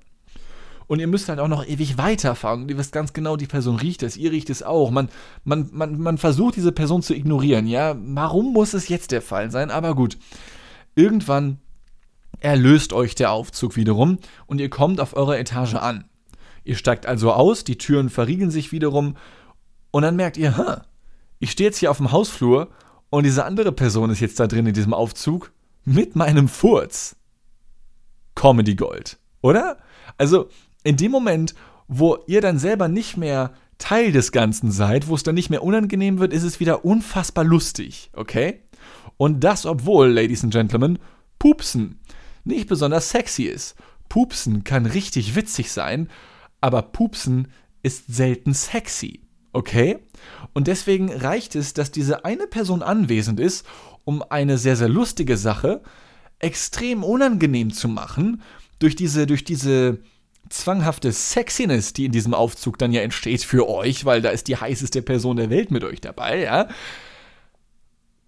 Und 0.89 1.01
ihr 1.01 1.07
müsst 1.07 1.29
halt 1.29 1.39
auch 1.39 1.49
noch 1.49 1.67
ewig 1.67 1.99
weiterfahren. 1.99 2.63
Und 2.63 2.71
ihr 2.71 2.79
wisst 2.79 2.93
ganz 2.93 3.13
genau, 3.13 3.37
die 3.37 3.47
Person 3.47 3.77
riecht 3.77 4.03
es, 4.03 4.17
ihr 4.17 4.33
riecht 4.33 4.51
es 4.51 4.63
auch. 4.63 4.91
Man, 4.91 5.11
man, 5.45 5.69
man, 5.71 6.01
man 6.01 6.19
versucht, 6.19 6.57
diese 6.57 6.73
Person 6.73 7.03
zu 7.03 7.15
ignorieren. 7.15 7.67
Ja, 7.67 7.95
warum 7.99 8.53
muss 8.53 8.75
es 8.75 8.89
jetzt 8.89 9.13
der 9.13 9.23
Fall 9.23 9.51
sein? 9.51 9.71
Aber 9.71 9.95
gut. 9.95 10.19
Irgendwann 10.97 11.59
erlöst 12.41 12.93
euch 12.93 13.15
der 13.15 13.33
Aufzug 13.33 13.77
wiederum 13.77 14.19
und 14.47 14.61
ihr 14.61 14.71
kommt 14.71 15.01
auf 15.01 15.15
eurer 15.15 15.39
Etage 15.39 15.75
an. 15.75 16.05
Ihr 16.65 16.77
steigt 16.77 17.07
also 17.07 17.33
aus, 17.33 17.65
die 17.65 17.79
Türen 17.79 18.11
verriegeln 18.11 18.51
sich 18.51 18.73
wiederum 18.73 19.17
und 19.91 20.03
dann 20.03 20.17
merkt 20.17 20.37
ihr, 20.37 20.57
ha, 20.57 20.85
ich 21.39 21.51
stehe 21.51 21.69
jetzt 21.69 21.79
hier 21.79 21.91
auf 21.91 21.99
dem 21.99 22.13
Hausflur 22.13 22.69
und 23.11 23.25
diese 23.25 23.45
andere 23.45 23.73
Person 23.73 24.11
ist 24.11 24.21
jetzt 24.21 24.39
da 24.39 24.47
drin 24.47 24.67
in 24.67 24.75
diesem 24.75 24.95
Aufzug 24.95 25.53
mit 25.85 26.17
meinem 26.17 26.49
Furz. 26.49 27.17
Comedy 28.35 28.75
Gold, 28.77 29.19
oder? 29.41 29.79
Also 30.17 30.49
in 30.85 30.97
dem 30.97 31.11
Moment, 31.11 31.55
wo 31.89 32.19
ihr 32.27 32.41
dann 32.41 32.59
selber 32.59 32.89
nicht 32.89 33.17
mehr 33.17 33.53
Teil 33.79 34.13
des 34.13 34.33
Ganzen 34.33 34.71
seid, 34.71 35.09
wo 35.09 35.15
es 35.15 35.23
dann 35.23 35.35
nicht 35.35 35.51
mehr 35.51 35.63
unangenehm 35.63 36.19
wird, 36.19 36.33
ist 36.33 36.43
es 36.43 36.61
wieder 36.61 36.85
unfassbar 36.85 37.45
lustig, 37.45 38.11
okay? 38.13 38.63
Und 39.17 39.45
das, 39.45 39.67
obwohl, 39.67 40.09
Ladies 40.09 40.45
and 40.45 40.53
Gentlemen, 40.53 40.99
Pupsen 41.39 42.01
nicht 42.45 42.69
besonders 42.69 43.11
sexy 43.11 43.45
ist. 43.45 43.77
Pupsen 44.09 44.65
kann 44.65 44.87
richtig 44.87 45.35
witzig 45.35 45.71
sein, 45.71 46.09
aber 46.61 46.83
Pupsen 46.83 47.49
ist 47.83 48.05
selten 48.09 48.55
sexy. 48.55 49.23
Okay? 49.53 49.99
Und 50.53 50.67
deswegen 50.67 51.13
reicht 51.13 51.55
es, 51.57 51.75
dass 51.75 51.91
diese 51.91 52.25
eine 52.25 52.47
Person 52.47 52.83
anwesend 52.83 53.41
ist, 53.41 53.67
um 54.05 54.23
eine 54.23 54.59
sehr, 54.59 54.77
sehr 54.77 54.89
lustige 54.89 55.37
Sache 55.37 55.83
extrem 56.39 57.03
unangenehm 57.03 57.73
zu 57.73 57.89
machen, 57.89 58.43
durch 58.79 58.95
diese, 58.95 59.27
durch 59.27 59.45
diese 59.45 59.99
zwanghafte 60.49 61.13
Sexiness, 61.13 61.93
die 61.93 62.07
in 62.07 62.13
diesem 62.13 62.35
Aufzug 62.35 62.79
dann 62.79 62.93
ja 62.93 63.03
entsteht 63.03 63.45
für 63.45 63.69
euch, 63.69 64.05
weil 64.05 64.23
da 64.23 64.31
ist 64.31 64.49
die 64.49 64.57
heißeste 64.57 65.03
Person 65.03 65.37
der 65.37 65.51
Welt 65.51 65.71
mit 65.71 65.85
euch 65.85 66.01
dabei, 66.01 66.41
ja 66.41 66.69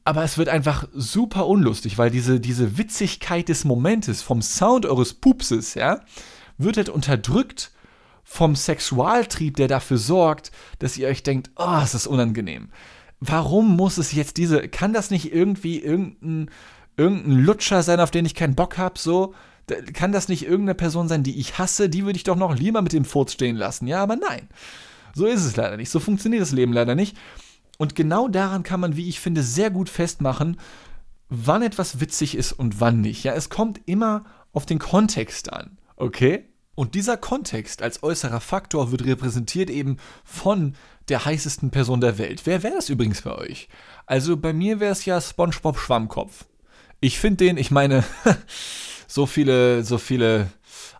aber 0.04 0.24
es 0.24 0.38
wird 0.38 0.48
einfach 0.48 0.88
super 0.92 1.46
unlustig, 1.46 1.98
weil 1.98 2.10
diese, 2.10 2.40
diese 2.40 2.78
Witzigkeit 2.78 3.48
des 3.48 3.64
Momentes, 3.64 4.22
vom 4.22 4.42
Sound 4.42 4.86
eures 4.86 5.14
Pupses, 5.14 5.74
ja, 5.74 6.00
wird 6.58 6.76
halt 6.76 6.88
unterdrückt 6.88 7.70
vom 8.24 8.56
Sexualtrieb, 8.56 9.56
der 9.56 9.68
dafür 9.68 9.98
sorgt, 9.98 10.52
dass 10.78 10.96
ihr 10.96 11.08
euch 11.08 11.22
denkt, 11.22 11.50
oh, 11.56 11.80
es 11.82 11.94
ist 11.94 12.06
unangenehm. 12.06 12.70
Warum 13.20 13.76
muss 13.76 13.98
es 13.98 14.12
jetzt 14.12 14.36
diese, 14.36 14.68
kann 14.68 14.92
das 14.92 15.10
nicht 15.10 15.32
irgendwie 15.32 15.78
irgendein, 15.78 16.50
irgendein 16.96 17.44
Lutscher 17.44 17.82
sein, 17.82 18.00
auf 18.00 18.10
den 18.10 18.24
ich 18.24 18.34
keinen 18.34 18.54
Bock 18.54 18.78
habe, 18.78 18.98
so? 18.98 19.34
Kann 19.92 20.12
das 20.12 20.28
nicht 20.28 20.44
irgendeine 20.44 20.74
Person 20.74 21.08
sein, 21.08 21.22
die 21.22 21.38
ich 21.38 21.58
hasse? 21.58 21.88
Die 21.88 22.04
würde 22.04 22.16
ich 22.16 22.24
doch 22.24 22.36
noch 22.36 22.54
lieber 22.54 22.82
mit 22.82 22.92
dem 22.92 23.04
Furz 23.04 23.32
stehen 23.32 23.56
lassen. 23.56 23.86
Ja, 23.86 24.02
aber 24.02 24.16
nein. 24.16 24.48
So 25.14 25.26
ist 25.26 25.44
es 25.44 25.56
leider 25.56 25.76
nicht. 25.76 25.90
So 25.90 26.00
funktioniert 26.00 26.42
das 26.42 26.52
Leben 26.52 26.72
leider 26.72 26.94
nicht. 26.94 27.16
Und 27.78 27.94
genau 27.94 28.28
daran 28.28 28.62
kann 28.62 28.80
man, 28.80 28.96
wie 28.96 29.08
ich 29.08 29.20
finde, 29.20 29.42
sehr 29.42 29.70
gut 29.70 29.88
festmachen, 29.88 30.60
wann 31.28 31.62
etwas 31.62 32.00
witzig 32.00 32.36
ist 32.36 32.52
und 32.52 32.80
wann 32.80 33.00
nicht. 33.00 33.24
Ja, 33.24 33.32
es 33.32 33.48
kommt 33.48 33.80
immer 33.86 34.24
auf 34.52 34.66
den 34.66 34.78
Kontext 34.78 35.52
an, 35.52 35.78
okay? 35.96 36.44
Und 36.74 36.94
dieser 36.94 37.16
Kontext 37.16 37.82
als 37.82 38.02
äußerer 38.02 38.40
Faktor 38.40 38.90
wird 38.90 39.04
repräsentiert 39.04 39.70
eben 39.70 39.96
von 40.24 40.74
der 41.08 41.24
heißesten 41.24 41.70
Person 41.70 42.00
der 42.00 42.18
Welt. 42.18 42.42
Wer 42.44 42.62
wäre 42.62 42.74
das 42.74 42.88
übrigens 42.88 43.22
bei 43.22 43.36
euch? 43.36 43.68
Also 44.06 44.36
bei 44.36 44.52
mir 44.52 44.80
wäre 44.80 44.92
es 44.92 45.04
ja 45.04 45.20
SpongeBob 45.20 45.78
Schwammkopf. 45.78 46.46
Ich 47.00 47.18
finde 47.18 47.44
den, 47.44 47.56
ich 47.56 47.70
meine, 47.70 48.04
so 49.10 49.26
viele, 49.26 49.82
so 49.82 49.98
viele 49.98 50.46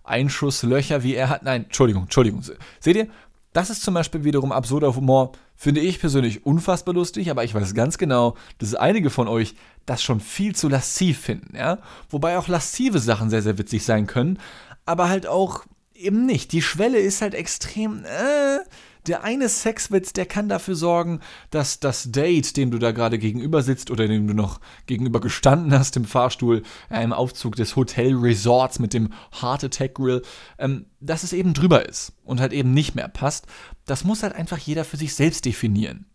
Einschusslöcher 0.02 1.04
wie 1.04 1.14
er 1.14 1.28
hat. 1.28 1.44
Nein, 1.44 1.64
Entschuldigung, 1.64 2.04
Entschuldigung. 2.04 2.42
Seht 2.80 2.96
ihr? 2.96 3.06
Das 3.52 3.70
ist 3.70 3.82
zum 3.82 3.94
Beispiel 3.94 4.24
wiederum 4.24 4.52
absurder 4.52 4.94
Humor, 4.94 5.32
finde 5.56 5.80
ich 5.80 5.98
persönlich 5.98 6.46
unfassbar 6.46 6.94
lustig, 6.94 7.30
aber 7.30 7.42
ich 7.42 7.54
weiß 7.54 7.74
ganz 7.74 7.98
genau, 7.98 8.36
dass 8.58 8.74
einige 8.74 9.10
von 9.10 9.26
euch 9.26 9.54
das 9.86 10.02
schon 10.02 10.20
viel 10.20 10.54
zu 10.54 10.68
lasziv 10.68 11.18
finden, 11.18 11.56
ja? 11.56 11.78
Wobei 12.10 12.38
auch 12.38 12.46
laszive 12.46 13.00
Sachen 13.00 13.28
sehr, 13.28 13.42
sehr 13.42 13.58
witzig 13.58 13.84
sein 13.84 14.06
können, 14.06 14.38
aber 14.86 15.08
halt 15.08 15.26
auch 15.26 15.64
eben 15.94 16.26
nicht. 16.26 16.52
Die 16.52 16.62
Schwelle 16.62 16.98
ist 16.98 17.22
halt 17.22 17.34
extrem, 17.34 18.04
äh, 18.04 18.58
der 19.06 19.24
eine 19.24 19.48
Sexwitz, 19.48 20.12
der 20.12 20.26
kann 20.26 20.48
dafür 20.48 20.74
sorgen, 20.74 21.20
dass 21.50 21.80
das 21.80 22.10
Date, 22.12 22.56
dem 22.56 22.70
du 22.70 22.78
da 22.78 22.92
gerade 22.92 23.18
gegenüber 23.18 23.62
sitzt 23.62 23.90
oder 23.90 24.06
dem 24.06 24.26
du 24.26 24.34
noch 24.34 24.60
gegenüber 24.86 25.20
gestanden 25.20 25.72
hast 25.72 25.96
im 25.96 26.04
Fahrstuhl, 26.04 26.62
äh, 26.90 27.02
im 27.02 27.12
Aufzug 27.12 27.56
des 27.56 27.76
Hotel 27.76 28.14
Resorts 28.14 28.78
mit 28.78 28.94
dem 28.94 29.12
Heart 29.40 29.64
Attack 29.64 29.94
Grill, 29.94 30.22
ähm, 30.58 30.86
dass 31.00 31.22
es 31.22 31.32
eben 31.32 31.54
drüber 31.54 31.88
ist 31.88 32.12
und 32.24 32.40
halt 32.40 32.52
eben 32.52 32.74
nicht 32.74 32.94
mehr 32.94 33.08
passt. 33.08 33.46
Das 33.86 34.04
muss 34.04 34.22
halt 34.22 34.34
einfach 34.34 34.58
jeder 34.58 34.84
für 34.84 34.96
sich 34.96 35.14
selbst 35.14 35.44
definieren. 35.44 36.06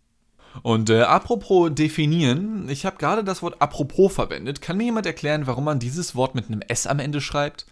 Und 0.62 0.90
äh, 0.90 1.02
apropos 1.02 1.70
definieren, 1.74 2.68
ich 2.68 2.86
habe 2.86 2.96
gerade 2.96 3.24
das 3.24 3.42
Wort 3.42 3.60
apropos 3.60 4.12
verwendet. 4.12 4.62
Kann 4.62 4.76
mir 4.76 4.84
jemand 4.84 5.06
erklären, 5.06 5.46
warum 5.46 5.64
man 5.64 5.78
dieses 5.78 6.14
Wort 6.14 6.34
mit 6.34 6.46
einem 6.46 6.62
S 6.62 6.86
am 6.86 6.98
Ende 6.98 7.20
schreibt? 7.20 7.66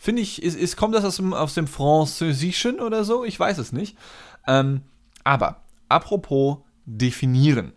Finde 0.00 0.22
ich, 0.22 0.42
ist, 0.42 0.56
ist, 0.56 0.76
kommt 0.76 0.94
das 0.94 1.04
aus 1.04 1.16
dem, 1.16 1.34
aus 1.34 1.54
dem 1.54 1.66
Französischen 1.66 2.78
oder 2.78 3.02
so? 3.04 3.24
Ich 3.24 3.38
weiß 3.38 3.58
es 3.58 3.72
nicht. 3.72 3.96
Ähm, 4.48 4.82
aber, 5.22 5.62
apropos 5.88 6.58
definieren. 6.86 7.72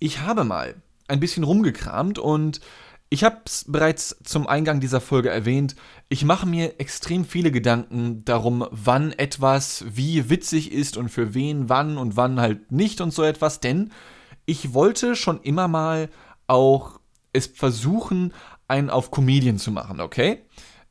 Ich 0.00 0.20
habe 0.20 0.44
mal 0.44 0.74
ein 1.06 1.20
bisschen 1.20 1.44
rumgekramt 1.44 2.18
und 2.18 2.60
ich 3.10 3.24
habe 3.24 3.40
es 3.44 3.64
bereits 3.66 4.16
zum 4.22 4.46
Eingang 4.46 4.80
dieser 4.80 5.00
Folge 5.00 5.30
erwähnt. 5.30 5.74
Ich 6.08 6.24
mache 6.24 6.46
mir 6.46 6.78
extrem 6.78 7.24
viele 7.24 7.50
Gedanken 7.50 8.24
darum, 8.24 8.66
wann 8.70 9.12
etwas 9.12 9.84
wie 9.88 10.30
witzig 10.30 10.72
ist 10.72 10.96
und 10.96 11.08
für 11.08 11.34
wen 11.34 11.68
wann 11.68 11.98
und 11.98 12.16
wann 12.16 12.40
halt 12.40 12.72
nicht 12.72 13.00
und 13.00 13.12
so 13.12 13.24
etwas, 13.24 13.60
denn 13.60 13.90
ich 14.46 14.72
wollte 14.72 15.16
schon 15.16 15.42
immer 15.42 15.68
mal 15.68 16.08
auch 16.46 17.00
es 17.32 17.48
versuchen, 17.48 18.32
einen 18.68 18.90
auf 18.90 19.10
Comedian 19.10 19.58
zu 19.58 19.72
machen, 19.72 20.00
okay? 20.00 20.42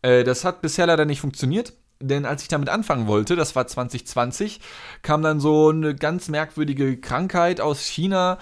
Äh, 0.02 0.24
das 0.24 0.44
hat 0.44 0.62
bisher 0.62 0.88
leider 0.88 1.06
nicht 1.06 1.22
funktioniert. 1.22 1.74
Denn 2.02 2.26
als 2.26 2.44
ich 2.44 2.48
damit 2.48 2.70
anfangen 2.70 3.08
wollte, 3.08 3.36
das 3.36 3.56
war 3.56 3.68
2020, 3.68 4.62
kam 5.02 5.22
dann 5.22 5.40
so 5.40 5.70
eine 5.70 5.96
ganz 5.96 6.30
merkwürdige 6.30 6.98
Krankheit 6.98 7.60
aus 7.60 7.86
China 7.86 8.38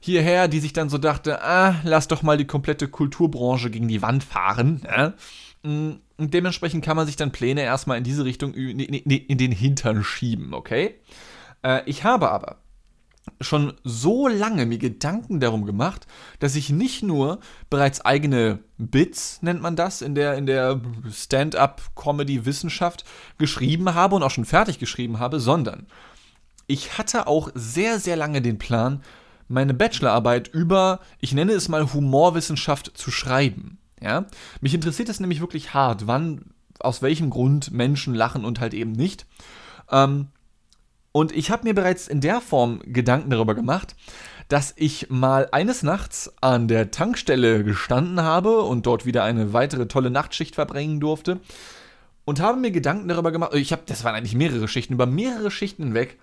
hierher, 0.00 0.48
die 0.48 0.60
sich 0.60 0.72
dann 0.72 0.88
so 0.88 0.98
dachte, 0.98 1.42
ah, 1.42 1.76
lass 1.84 2.08
doch 2.08 2.22
mal 2.22 2.38
die 2.38 2.46
komplette 2.46 2.88
Kulturbranche 2.88 3.70
gegen 3.70 3.86
die 3.86 4.02
Wand 4.02 4.24
fahren. 4.24 4.82
Ja? 4.84 5.12
Und 5.62 6.00
dementsprechend 6.18 6.84
kann 6.84 6.96
man 6.96 7.06
sich 7.06 7.16
dann 7.16 7.32
Pläne 7.32 7.62
erstmal 7.62 7.98
in 7.98 8.04
diese 8.04 8.24
Richtung 8.24 8.54
in 8.54 9.38
den 9.38 9.52
Hintern 9.52 10.02
schieben, 10.02 10.54
okay? 10.54 10.96
Äh, 11.62 11.82
ich 11.86 12.04
habe 12.04 12.30
aber 12.30 12.61
schon 13.40 13.74
so 13.84 14.28
lange 14.28 14.66
mir 14.66 14.78
Gedanken 14.78 15.40
darum 15.40 15.64
gemacht, 15.64 16.06
dass 16.40 16.56
ich 16.56 16.70
nicht 16.70 17.02
nur 17.02 17.38
bereits 17.70 18.04
eigene 18.04 18.60
Bits, 18.78 19.40
nennt 19.42 19.62
man 19.62 19.76
das, 19.76 20.02
in 20.02 20.14
der, 20.14 20.34
in 20.34 20.46
der 20.46 20.80
Stand-up-Comedy-Wissenschaft 21.10 23.04
geschrieben 23.38 23.94
habe 23.94 24.16
und 24.16 24.22
auch 24.22 24.30
schon 24.30 24.44
fertig 24.44 24.78
geschrieben 24.78 25.18
habe, 25.18 25.38
sondern 25.38 25.86
ich 26.66 26.98
hatte 26.98 27.26
auch 27.26 27.50
sehr, 27.54 28.00
sehr 28.00 28.16
lange 28.16 28.42
den 28.42 28.58
Plan, 28.58 29.02
meine 29.48 29.74
Bachelorarbeit 29.74 30.48
über, 30.48 31.00
ich 31.20 31.32
nenne 31.32 31.52
es 31.52 31.68
mal 31.68 31.92
Humorwissenschaft 31.92 32.96
zu 32.96 33.10
schreiben. 33.10 33.78
Ja? 34.00 34.26
Mich 34.60 34.74
interessiert 34.74 35.08
es 35.08 35.20
nämlich 35.20 35.40
wirklich 35.40 35.74
hart, 35.74 36.06
wann, 36.06 36.52
aus 36.80 37.02
welchem 37.02 37.30
Grund 37.30 37.70
Menschen 37.70 38.14
lachen 38.14 38.44
und 38.44 38.60
halt 38.60 38.74
eben 38.74 38.92
nicht. 38.92 39.26
Ähm, 39.90 40.28
und 41.12 41.32
ich 41.32 41.50
habe 41.50 41.64
mir 41.64 41.74
bereits 41.74 42.08
in 42.08 42.20
der 42.20 42.40
Form 42.40 42.80
Gedanken 42.84 43.30
darüber 43.30 43.54
gemacht, 43.54 43.94
dass 44.48 44.74
ich 44.76 45.08
mal 45.08 45.48
eines 45.52 45.82
Nachts 45.82 46.32
an 46.40 46.68
der 46.68 46.90
Tankstelle 46.90 47.64
gestanden 47.64 48.22
habe 48.22 48.62
und 48.62 48.86
dort 48.86 49.06
wieder 49.06 49.24
eine 49.24 49.52
weitere 49.52 49.86
tolle 49.88 50.10
Nachtschicht 50.10 50.54
verbringen 50.54 51.00
durfte 51.00 51.40
und 52.24 52.40
habe 52.40 52.58
mir 52.58 52.70
Gedanken 52.70 53.08
darüber 53.08 53.32
gemacht. 53.32 53.54
Ich 53.54 53.72
habe, 53.72 53.82
das 53.86 54.04
waren 54.04 54.14
eigentlich 54.14 54.34
mehrere 54.34 54.68
Schichten, 54.68 54.94
über 54.94 55.06
mehrere 55.06 55.50
Schichten 55.50 55.84
hinweg 55.84 56.18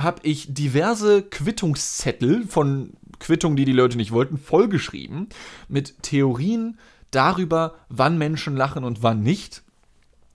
habe 0.00 0.20
ich 0.22 0.52
diverse 0.52 1.22
Quittungszettel 1.22 2.46
von 2.46 2.94
Quittungen, 3.18 3.56
die 3.56 3.64
die 3.64 3.72
Leute 3.72 3.96
nicht 3.96 4.10
wollten, 4.10 4.38
vollgeschrieben 4.38 5.28
mit 5.68 6.02
Theorien 6.02 6.78
darüber, 7.10 7.74
wann 7.88 8.18
Menschen 8.18 8.56
lachen 8.56 8.84
und 8.84 9.02
wann 9.02 9.22
nicht. 9.22 9.62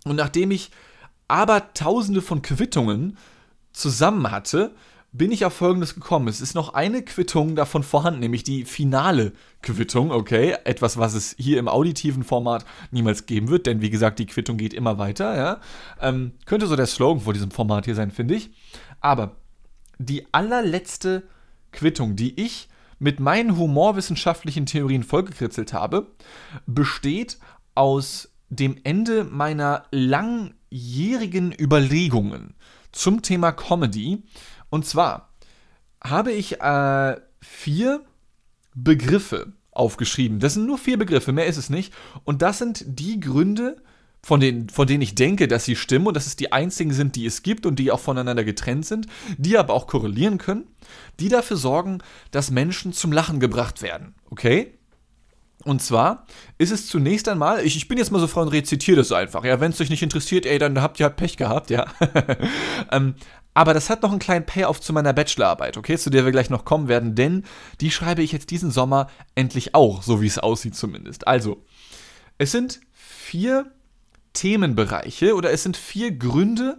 Und 0.05 0.15
nachdem 0.15 0.51
ich 0.51 0.71
aber 1.27 1.73
tausende 1.73 2.21
von 2.21 2.41
Quittungen 2.41 3.17
zusammen 3.77 4.31
hatte, 4.31 4.71
bin 5.11 5.31
ich 5.31 5.45
auf 5.45 5.53
Folgendes 5.53 5.95
gekommen. 5.95 6.27
Es 6.27 6.41
ist 6.41 6.53
noch 6.53 6.73
eine 6.73 7.01
Quittung 7.01 7.55
davon 7.55 7.83
vorhanden, 7.83 8.19
nämlich 8.19 8.43
die 8.43 8.65
finale 8.65 9.31
Quittung, 9.61 10.11
okay? 10.11 10.55
Etwas, 10.63 10.97
was 10.97 11.13
es 11.13 11.35
hier 11.37 11.59
im 11.59 11.67
auditiven 11.67 12.23
Format 12.23 12.65
niemals 12.91 13.25
geben 13.25 13.47
wird, 13.49 13.65
denn 13.65 13.81
wie 13.81 13.89
gesagt, 13.89 14.19
die 14.19 14.25
Quittung 14.25 14.57
geht 14.57 14.73
immer 14.73 14.97
weiter, 14.97 15.35
ja? 15.37 15.61
Ähm, 16.01 16.33
könnte 16.45 16.67
so 16.67 16.75
der 16.75 16.85
Slogan 16.85 17.21
vor 17.21 17.33
diesem 17.33 17.51
Format 17.51 17.85
hier 17.85 17.95
sein, 17.95 18.11
finde 18.11 18.35
ich. 18.35 18.51
Aber 18.99 19.37
die 19.97 20.31
allerletzte 20.33 21.23
Quittung, 21.71 22.15
die 22.15 22.39
ich 22.39 22.67
mit 22.99 23.19
meinen 23.19 23.57
humorwissenschaftlichen 23.57 24.65
Theorien 24.65 25.03
vollgekritzelt 25.03 25.73
habe, 25.73 26.07
besteht 26.65 27.37
aus 27.75 28.29
dem 28.49 28.77
Ende 28.83 29.23
meiner 29.23 29.83
langjährigen 29.91 31.53
Überlegungen 31.57 32.55
zum 32.97 33.21
Thema 33.21 33.51
Comedy. 33.51 34.23
Und 34.69 34.85
zwar 34.85 35.33
habe 36.03 36.31
ich 36.31 36.59
äh, 36.59 37.15
vier 37.41 38.01
Begriffe 38.73 39.53
aufgeschrieben. 39.71 40.39
Das 40.39 40.55
sind 40.55 40.65
nur 40.65 40.77
vier 40.77 40.97
Begriffe, 40.97 41.31
mehr 41.31 41.45
ist 41.45 41.57
es 41.57 41.69
nicht. 41.69 41.93
Und 42.23 42.41
das 42.41 42.57
sind 42.57 42.83
die 42.87 43.19
Gründe, 43.19 43.77
von 44.23 44.39
denen, 44.39 44.69
von 44.69 44.87
denen 44.87 45.01
ich 45.01 45.15
denke, 45.15 45.47
dass 45.47 45.65
sie 45.65 45.75
stimmen 45.75 46.07
und 46.07 46.15
dass 46.15 46.25
es 46.25 46.35
die 46.35 46.51
einzigen 46.51 46.91
sind, 46.91 47.15
die 47.15 47.25
es 47.25 47.43
gibt 47.43 47.65
und 47.65 47.77
die 47.77 47.91
auch 47.91 47.99
voneinander 47.99 48.43
getrennt 48.43 48.85
sind, 48.85 49.07
die 49.37 49.57
aber 49.57 49.73
auch 49.73 49.87
korrelieren 49.87 50.37
können, 50.39 50.65
die 51.19 51.29
dafür 51.29 51.57
sorgen, 51.57 51.99
dass 52.31 52.51
Menschen 52.51 52.93
zum 52.93 53.11
Lachen 53.11 53.39
gebracht 53.39 53.81
werden. 53.81 54.15
Okay? 54.29 54.73
Und 55.67 55.81
zwar 55.81 56.25
ist 56.57 56.71
es 56.71 56.87
zunächst 56.87 57.27
einmal, 57.27 57.65
ich, 57.65 57.75
ich 57.75 57.89
bin 57.89 57.97
jetzt 57.97 58.09
mal 58.09 58.19
so 58.19 58.27
frei 58.27 58.41
und 58.41 58.47
rezitiere 58.47 58.95
das 58.95 59.11
einfach. 59.11 59.43
Ja, 59.43 59.59
wenn 59.59 59.71
es 59.71 59.81
euch 59.81 59.89
nicht 59.89 60.01
interessiert, 60.01 60.45
ey, 60.45 60.59
dann 60.59 60.81
habt 60.81 60.97
ihr 60.97 61.05
halt 61.05 61.17
Pech 61.17 61.35
gehabt, 61.35 61.69
ja. 61.69 61.85
ähm, 62.91 63.15
aber 63.53 63.73
das 63.73 63.89
hat 63.89 64.01
noch 64.01 64.11
einen 64.11 64.19
kleinen 64.19 64.45
Payoff 64.45 64.79
zu 64.79 64.93
meiner 64.93 65.11
Bachelorarbeit, 65.11 65.75
okay, 65.75 65.97
zu 65.97 66.09
der 66.09 66.23
wir 66.23 66.31
gleich 66.31 66.49
noch 66.49 66.63
kommen 66.63 66.87
werden, 66.87 67.15
denn 67.15 67.43
die 67.81 67.91
schreibe 67.91 68.23
ich 68.23 68.31
jetzt 68.31 68.49
diesen 68.49 68.71
Sommer 68.71 69.07
endlich 69.35 69.75
auch, 69.75 70.03
so 70.03 70.21
wie 70.21 70.27
es 70.27 70.39
aussieht 70.39 70.75
zumindest. 70.75 71.27
Also, 71.27 71.65
es 72.37 72.53
sind 72.53 72.79
vier 72.93 73.69
Themenbereiche 74.31 75.35
oder 75.35 75.51
es 75.51 75.63
sind 75.63 75.75
vier 75.75 76.11
Gründe, 76.11 76.77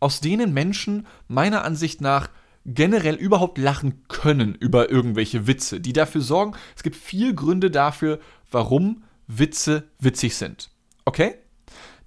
aus 0.00 0.20
denen 0.20 0.52
Menschen 0.52 1.06
meiner 1.28 1.64
Ansicht 1.64 2.02
nach 2.02 2.28
generell 2.74 3.14
überhaupt 3.14 3.58
lachen 3.58 4.02
können 4.08 4.54
über 4.54 4.90
irgendwelche 4.90 5.46
Witze, 5.46 5.80
die 5.80 5.92
dafür 5.92 6.20
sorgen, 6.20 6.54
es 6.76 6.82
gibt 6.82 6.96
vier 6.96 7.32
Gründe 7.32 7.70
dafür, 7.70 8.20
warum 8.50 9.04
Witze 9.26 9.84
witzig 9.98 10.36
sind. 10.36 10.70
Okay? 11.04 11.36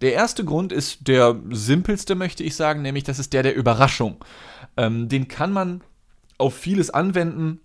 Der 0.02 0.14
erste 0.14 0.46
Grund 0.46 0.72
ist 0.72 1.08
der 1.08 1.40
simpelste, 1.50 2.16
möchte 2.16 2.44
ich 2.44 2.56
sagen, 2.56 2.82
nämlich 2.82 3.04
das 3.04 3.20
ist 3.20 3.34
der 3.34 3.44
der 3.44 3.56
Überraschung. 3.56 4.24
Ähm, 4.78 5.10
den 5.10 5.28
kann 5.28 5.52
man 5.52 5.82
auf 6.38 6.56
vieles 6.56 6.90
anwenden, 6.90 7.60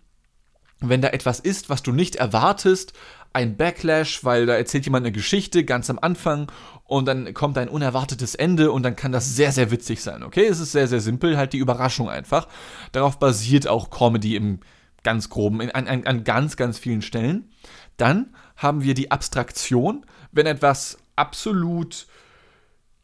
wenn 0.81 1.01
da 1.01 1.09
etwas 1.09 1.41
ist, 1.41 1.71
was 1.71 1.83
du 1.83 1.93
nicht 1.93 2.17
erwartest, 2.17 2.93
ein 3.33 3.57
Backlash, 3.57 4.25
weil 4.25 4.47
da 4.47 4.55
erzählt 4.55 4.87
jemand 4.87 5.05
eine 5.05 5.13
Geschichte 5.13 5.65
ganz 5.65 5.91
am 5.91 5.99
Anfang 5.99 6.51
und 6.85 7.07
dann 7.07 7.35
kommt 7.35 7.59
ein 7.59 7.69
unerwartetes 7.69 8.35
Ende 8.35 8.73
und 8.73 8.83
dann 8.83 8.97
kann 8.97 9.13
das 9.13 9.37
sehr, 9.37 9.53
sehr 9.53 9.71
witzig 9.71 10.03
sein, 10.03 10.23
okay? 10.23 10.47
Es 10.47 10.59
ist 10.59 10.73
sehr, 10.73 10.89
sehr 10.89 11.01
simpel, 11.01 11.37
halt 11.37 11.53
die 11.53 11.59
Überraschung 11.59 12.09
einfach. 12.09 12.49
Darauf 12.93 13.19
basiert 13.19 13.69
auch 13.69 13.91
Comedy 13.91 14.37
im 14.37 14.61
ganz 15.03 15.29
groben, 15.29 15.61
in, 15.61 15.71
an, 15.71 15.87
an 16.05 16.25
ganz, 16.25 16.57
ganz 16.57 16.79
vielen 16.79 17.03
Stellen. 17.03 17.51
Dann 17.97 18.35
haben 18.57 18.83
wir 18.83 18.95
die 18.95 19.11
Abstraktion, 19.11 20.05
wenn 20.33 20.47
etwas 20.47 20.99
absolut, 21.15 22.07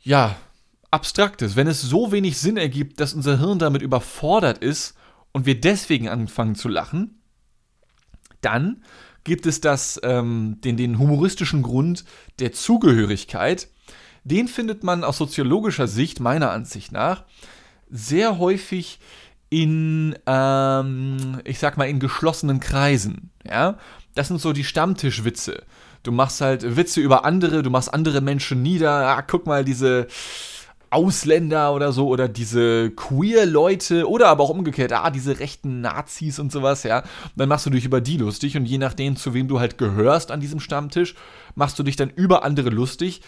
ja, 0.01 0.37
abstrakt 0.91 1.43
ist, 1.43 1.57
wenn 1.57 1.67
es 1.67 1.81
so 1.81 2.13
wenig 2.13 2.39
Sinn 2.39 2.57
ergibt, 2.57 3.01
dass 3.01 3.15
unser 3.15 3.39
Hirn 3.39 3.59
damit 3.59 3.83
überfordert 3.83 4.59
ist 4.59 4.95
und 5.33 5.47
wir 5.47 5.61
deswegen 5.61 6.09
anfangen 6.09 6.55
zu 6.55 6.69
lachen, 6.69 7.22
dann 8.43 8.83
gibt 9.25 9.47
es 9.47 9.61
das, 9.61 10.01
ähm, 10.03 10.59
den, 10.63 10.77
den 10.77 10.99
humoristischen 10.99 11.63
Grund 11.63 12.05
der 12.39 12.53
Zugehörigkeit. 12.53 13.69
Den 14.25 14.49
findet 14.49 14.85
man 14.85 15.05
aus 15.05 15.19
soziologischer 15.19 15.89
Sicht, 15.89 16.21
meiner 16.21 16.51
Ansicht 16.51 16.93
nach, 16.93 17.25
sehr 17.91 18.39
häufig 18.39 19.01
in, 19.51 20.17
ähm, 20.27 21.41
ich 21.45 21.59
sag 21.59 21.77
mal, 21.77 21.89
in 21.89 22.01
geschlossenen 22.01 22.61
Kreisen. 22.61 23.31
Ja? 23.45 23.79
Das 24.15 24.29
sind 24.29 24.41
so 24.41 24.53
die 24.53 24.65
Stammtischwitze. 24.65 25.65
Du 26.03 26.11
machst 26.11 26.41
halt 26.41 26.77
Witze 26.77 27.01
über 27.01 27.25
andere, 27.25 27.63
du 27.63 27.71
machst 27.71 27.93
andere 27.93 28.21
Menschen 28.21 28.63
nieder. 28.63 29.09
Ah, 29.09 29.23
guck 29.23 29.47
mal, 29.47 29.65
diese 29.65 30.09
Ausländer 30.93 31.75
oder 31.75 31.93
so 31.93 32.09
oder 32.09 32.29
diese 32.29 32.91
Queer-Leute 32.91 34.09
oder 34.09 34.29
aber 34.29 34.45
auch 34.45 34.51
umgekehrt, 34.51 34.93
ah, 34.93 35.11
diese 35.11 35.41
rechten 35.41 35.81
Nazis 35.81 36.39
und 36.39 36.53
sowas, 36.53 36.83
ja. 36.83 37.03
Dann 37.37 37.49
machst 37.49 37.67
du 37.67 37.71
dich 37.71 37.85
über 37.85 38.01
die 38.01 38.19
lustig 38.19 38.57
und 38.57 38.67
je 38.67 38.79
nachdem, 38.79 39.17
zu 39.17 39.35
wem 39.35 39.49
du 39.49 39.59
halt 39.61 39.79
gehörst 39.79 40.31
an 40.31 40.41
diesem 40.41 40.61
Stammtisch, 40.61 41.15
machst 41.55 41.79
du 41.79 41.83
dich 41.83 41.97
dann 41.97 42.11
über 42.11 42.45
andere 42.45 42.71
lustig. 42.71 43.23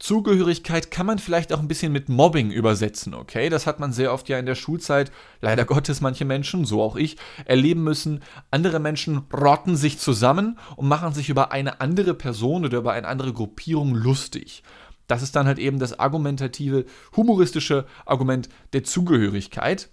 Zugehörigkeit 0.00 0.90
kann 0.90 1.06
man 1.06 1.18
vielleicht 1.18 1.52
auch 1.52 1.60
ein 1.60 1.68
bisschen 1.68 1.92
mit 1.92 2.08
Mobbing 2.08 2.50
übersetzen, 2.50 3.14
okay? 3.14 3.48
Das 3.48 3.66
hat 3.66 3.78
man 3.78 3.92
sehr 3.92 4.12
oft 4.12 4.28
ja 4.28 4.38
in 4.38 4.46
der 4.46 4.56
Schulzeit, 4.56 5.12
leider 5.40 5.64
Gottes 5.64 6.00
manche 6.00 6.24
Menschen, 6.24 6.64
so 6.64 6.82
auch 6.82 6.96
ich, 6.96 7.16
erleben 7.44 7.84
müssen. 7.84 8.20
Andere 8.50 8.80
Menschen 8.80 9.22
rotten 9.32 9.76
sich 9.76 9.98
zusammen 9.98 10.58
und 10.76 10.88
machen 10.88 11.14
sich 11.14 11.28
über 11.28 11.52
eine 11.52 11.80
andere 11.80 12.14
Person 12.14 12.64
oder 12.64 12.78
über 12.78 12.92
eine 12.92 13.06
andere 13.06 13.32
Gruppierung 13.32 13.94
lustig. 13.94 14.64
Das 15.06 15.22
ist 15.22 15.36
dann 15.36 15.46
halt 15.46 15.58
eben 15.58 15.78
das 15.78 15.98
argumentative, 15.98 16.84
humoristische 17.16 17.86
Argument 18.06 18.48
der 18.72 18.84
Zugehörigkeit. 18.84 19.90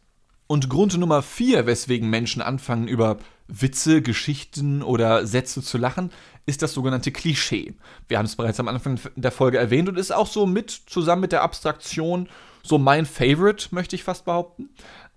Und 0.48 0.70
Grund 0.70 0.98
Nummer 0.98 1.22
vier, 1.22 1.66
weswegen 1.66 2.10
Menschen 2.10 2.42
anfangen, 2.42 2.88
über 2.88 3.18
Witze, 3.48 4.02
Geschichten 4.02 4.82
oder 4.84 5.26
Sätze 5.26 5.62
zu 5.62 5.78
lachen, 5.78 6.12
ist 6.46 6.62
das 6.62 6.74
sogenannte 6.74 7.12
Klischee. 7.12 7.74
Wir 8.08 8.18
haben 8.18 8.26
es 8.26 8.36
bereits 8.36 8.60
am 8.60 8.68
Anfang 8.68 9.00
der 9.16 9.32
Folge 9.32 9.58
erwähnt 9.58 9.88
und 9.88 9.98
ist 9.98 10.12
auch 10.12 10.28
so 10.28 10.46
mit, 10.46 10.70
zusammen 10.72 11.22
mit 11.22 11.32
der 11.32 11.44
Abstraktion, 11.44 12.28
so 12.64 12.78
mein 12.78 13.06
Favorite, 13.06 13.70
möchte 13.72 13.96
ich 13.96 14.04
fast 14.04 14.26
behaupten. 14.26 14.70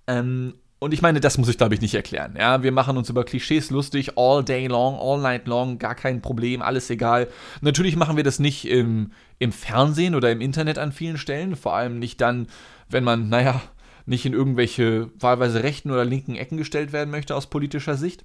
Ähm, 0.07 0.55
und 0.85 0.93
ich 0.93 1.01
meine, 1.01 1.19
das 1.19 1.39
muss 1.39 1.49
ich, 1.49 1.57
glaube 1.57 1.75
ich, 1.75 1.81
nicht 1.81 1.95
erklären. 1.95 2.35
Ja, 2.39 2.63
wir 2.63 2.71
machen 2.71 2.99
uns 2.99 3.09
über 3.09 3.25
Klischees 3.25 3.71
lustig, 3.71 4.19
all 4.19 4.45
day 4.45 4.67
long, 4.67 4.99
all 5.01 5.19
night 5.19 5.47
long, 5.47 5.79
gar 5.79 5.95
kein 5.95 6.21
Problem, 6.21 6.61
alles 6.61 6.91
egal. 6.91 7.29
Natürlich 7.63 7.97
machen 7.97 8.19
wir 8.19 8.23
das 8.23 8.39
nicht 8.39 8.69
im, 8.69 9.13
im 9.39 9.51
Fernsehen 9.51 10.15
oder 10.15 10.31
im 10.31 10.43
Internet 10.43 10.79
an 10.79 10.93
vielen 10.93 11.17
Stellen, 11.17 11.57
vor 11.57 11.75
allem 11.75 11.99
nicht 11.99 12.21
dann, 12.21 12.49
wenn 12.91 13.03
man, 13.03 13.31
naja, 13.31 13.63
nicht 14.05 14.27
in 14.27 14.35
irgendwelche 14.35 15.11
wahlweise 15.19 15.63
rechten 15.63 15.91
oder 15.91 16.05
linken 16.05 16.35
Ecken 16.35 16.59
gestellt 16.59 16.93
werden 16.93 17.11
möchte 17.11 17.35
aus 17.35 17.47
politischer 17.47 17.97
Sicht. 17.97 18.23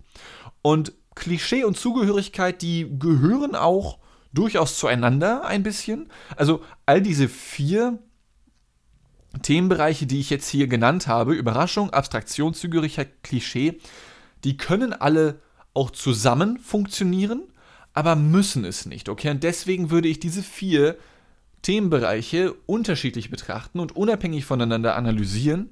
Und 0.61 0.91
Klischee 1.15 1.63
und 1.63 1.77
Zugehörigkeit, 1.77 2.61
die 2.61 2.91
gehören 2.99 3.55
auch 3.55 3.99
durchaus 4.33 4.77
zueinander 4.77 5.45
ein 5.45 5.63
bisschen. 5.63 6.09
Also 6.35 6.61
all 6.85 7.01
diese 7.01 7.29
vier 7.29 7.99
Themenbereiche, 9.41 10.05
die 10.05 10.19
ich 10.19 10.29
jetzt 10.29 10.49
hier 10.49 10.67
genannt 10.67 11.07
habe, 11.07 11.33
Überraschung, 11.33 11.91
Abstraktion, 11.91 12.53
Zugehörigkeit, 12.53 13.23
Klischee, 13.23 13.79
die 14.43 14.57
können 14.57 14.93
alle 14.93 15.39
auch 15.73 15.91
zusammen 15.91 16.57
funktionieren, 16.59 17.43
aber 17.93 18.15
müssen 18.15 18.65
es 18.65 18.85
nicht, 18.85 19.09
okay? 19.09 19.29
Und 19.29 19.43
deswegen 19.43 19.91
würde 19.91 20.07
ich 20.07 20.19
diese 20.19 20.43
vier 20.43 20.97
Themenbereiche 21.61 22.53
unterschiedlich 22.65 23.29
betrachten 23.29 23.79
und 23.79 23.95
unabhängig 23.95 24.45
voneinander 24.45 24.95
analysieren, 24.95 25.69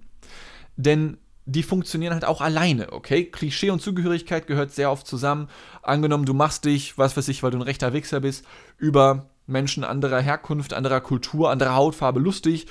denn 0.76 1.18
die 1.46 1.64
funktionieren 1.64 2.14
halt 2.14 2.26
auch 2.26 2.42
alleine, 2.42 2.92
okay? 2.92 3.24
Klischee 3.24 3.70
und 3.70 3.82
Zugehörigkeit 3.82 4.48
gehört 4.48 4.74
sehr 4.74 4.92
oft 4.92 5.08
zusammen. 5.08 5.48
Angenommen, 5.82 6.26
du 6.26 6.34
machst 6.34 6.66
dich, 6.66 6.98
was 6.98 7.16
weiß 7.16 7.30
ich, 7.30 7.42
weil 7.42 7.52
du 7.52 7.58
ein 7.58 7.64
rechter 7.64 7.94
Wichser 7.94 8.20
bist, 8.20 8.46
über 8.78 9.30
Menschen 9.46 9.86
anderer 9.86 10.20
Herkunft, 10.20 10.74
anderer 10.74 11.00
Kultur, 11.00 11.50
anderer 11.50 11.76
Hautfarbe 11.76 12.20
lustig, 12.20 12.68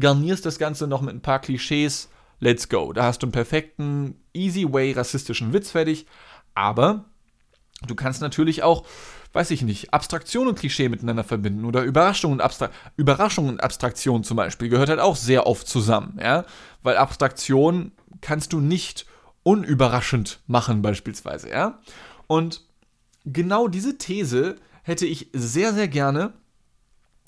garnierst 0.00 0.44
das 0.46 0.58
Ganze 0.58 0.86
noch 0.86 1.02
mit 1.02 1.14
ein 1.14 1.22
paar 1.22 1.40
Klischees, 1.40 2.08
let's 2.40 2.68
go. 2.68 2.92
Da 2.92 3.04
hast 3.04 3.22
du 3.22 3.26
einen 3.26 3.32
perfekten, 3.32 4.16
easy 4.32 4.70
way 4.70 4.92
rassistischen 4.92 5.52
Witz 5.52 5.70
fertig. 5.70 6.06
Aber 6.54 7.04
du 7.86 7.94
kannst 7.94 8.20
natürlich 8.20 8.62
auch, 8.62 8.84
weiß 9.32 9.50
ich 9.52 9.62
nicht, 9.62 9.94
Abstraktion 9.94 10.48
und 10.48 10.58
Klischee 10.58 10.88
miteinander 10.88 11.24
verbinden 11.24 11.64
oder 11.64 11.84
Überraschung 11.84 12.32
und, 12.32 12.40
Abstra 12.40 12.70
Überraschung 12.96 13.48
und 13.48 13.62
Abstraktion 13.62 14.24
zum 14.24 14.36
Beispiel 14.36 14.68
gehört 14.68 14.88
halt 14.88 15.00
auch 15.00 15.16
sehr 15.16 15.46
oft 15.46 15.68
zusammen, 15.68 16.18
ja. 16.20 16.44
Weil 16.82 16.96
Abstraktion 16.96 17.92
kannst 18.20 18.52
du 18.52 18.60
nicht 18.60 19.06
unüberraschend 19.42 20.40
machen, 20.46 20.82
beispielsweise, 20.82 21.50
ja. 21.50 21.78
Und 22.26 22.64
genau 23.24 23.68
diese 23.68 23.98
These 23.98 24.56
hätte 24.82 25.06
ich 25.06 25.28
sehr, 25.32 25.72
sehr 25.72 25.88
gerne 25.88 26.32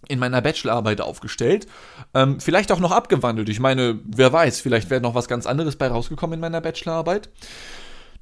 in 0.09 0.18
meiner 0.18 0.40
Bachelorarbeit 0.40 1.00
aufgestellt. 1.00 1.66
Ähm, 2.14 2.40
vielleicht 2.40 2.73
auch 2.73 2.80
noch 2.80 2.92
abgewandelt. 2.92 3.49
Ich 3.49 3.61
meine, 3.61 4.00
wer 4.04 4.32
weiß, 4.32 4.61
vielleicht 4.61 4.90
wäre 4.90 5.00
noch 5.00 5.14
was 5.14 5.29
ganz 5.29 5.46
anderes 5.46 5.77
bei 5.77 5.88
rausgekommen 5.88 6.35
in 6.35 6.40
meiner 6.40 6.61
Bachelorarbeit. 6.61 7.29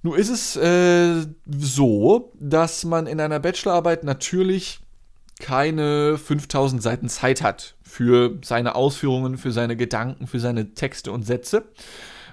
Nun 0.03 0.17
ist 0.17 0.31
es 0.31 0.57
äh, 0.57 1.27
so, 1.47 2.33
dass 2.39 2.85
man 2.85 3.07
in 3.07 3.21
einer 3.21 3.39
Bachelorarbeit 3.39 4.05
natürlich 4.05 4.81
keine 5.41 6.19
5000 6.19 6.83
Seiten 6.83 7.09
Zeit 7.09 7.43
hat 7.43 7.77
für 7.83 8.39
seine 8.45 8.75
Ausführungen, 8.75 9.39
für 9.39 9.53
seine 9.53 9.77
Gedanken, 9.77 10.27
für 10.27 10.41
seine 10.41 10.75
Texte 10.75 11.13
und 11.13 11.27
Sätze, 11.27 11.65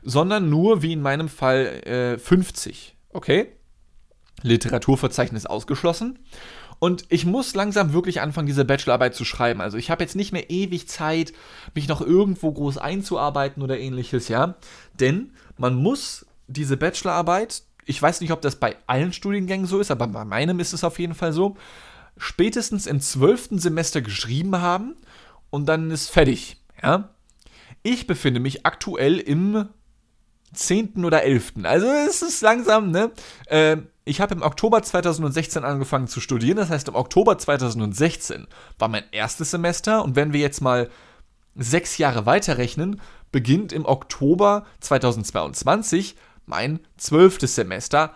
sondern 0.03 0.49
nur, 0.49 0.81
wie 0.81 0.93
in 0.93 1.01
meinem 1.01 1.29
Fall, 1.29 1.65
äh, 1.85 2.17
50. 2.17 2.95
Okay? 3.11 3.53
Literaturverzeichnis 4.43 5.45
ausgeschlossen. 5.45 6.19
Und 6.79 7.05
ich 7.09 7.25
muss 7.25 7.55
langsam 7.55 7.93
wirklich 7.93 8.21
anfangen, 8.21 8.47
diese 8.47 8.65
Bachelorarbeit 8.65 9.15
zu 9.15 9.25
schreiben. 9.25 9.61
Also 9.61 9.77
ich 9.77 9.89
habe 9.89 10.03
jetzt 10.03 10.15
nicht 10.15 10.31
mehr 10.31 10.49
ewig 10.49 10.87
Zeit, 10.87 11.33
mich 11.73 11.87
noch 11.87 12.01
irgendwo 12.01 12.51
groß 12.51 12.77
einzuarbeiten 12.77 13.63
oder 13.63 13.79
ähnliches, 13.79 14.27
ja. 14.27 14.55
Denn 14.99 15.31
man 15.57 15.75
muss 15.75 16.25
diese 16.47 16.77
Bachelorarbeit, 16.77 17.63
ich 17.85 18.01
weiß 18.01 18.21
nicht, 18.21 18.31
ob 18.31 18.41
das 18.41 18.57
bei 18.57 18.75
allen 18.85 19.13
Studiengängen 19.13 19.65
so 19.65 19.79
ist, 19.79 19.91
aber 19.91 20.07
bei 20.07 20.25
meinem 20.25 20.59
ist 20.59 20.73
es 20.73 20.83
auf 20.83 20.99
jeden 20.99 21.15
Fall 21.15 21.33
so, 21.33 21.57
spätestens 22.17 22.85
im 22.87 22.99
zwölften 22.99 23.59
Semester 23.59 24.01
geschrieben 24.01 24.59
haben 24.61 24.95
und 25.49 25.67
dann 25.67 25.91
ist 25.91 26.09
fertig, 26.09 26.57
ja. 26.81 27.09
Ich 27.83 28.05
befinde 28.05 28.39
mich 28.39 28.65
aktuell 28.65 29.17
im 29.17 29.69
10. 30.53 31.05
oder 31.05 31.23
11. 31.23 31.53
Also 31.63 31.87
es 31.87 32.21
ist 32.21 32.41
langsam, 32.41 32.91
ne? 32.91 33.11
Äh, 33.45 33.77
ich 34.07 34.21
habe 34.21 34.33
im 34.35 34.41
Oktober 34.41 34.81
2016 34.81 35.63
angefangen 35.63 36.07
zu 36.07 36.21
studieren, 36.21 36.57
das 36.57 36.69
heißt 36.69 36.87
im 36.87 36.95
Oktober 36.95 37.37
2016 37.37 38.47
war 38.79 38.87
mein 38.87 39.03
erstes 39.11 39.51
Semester 39.51 40.03
und 40.03 40.15
wenn 40.15 40.33
wir 40.33 40.39
jetzt 40.39 40.61
mal 40.61 40.89
sechs 41.55 41.97
Jahre 41.97 42.25
weiterrechnen, 42.25 43.01
beginnt 43.31 43.73
im 43.73 43.85
Oktober 43.85 44.65
2022 44.79 46.15
mein 46.45 46.79
zwölftes 46.97 47.55
Semester 47.55 48.13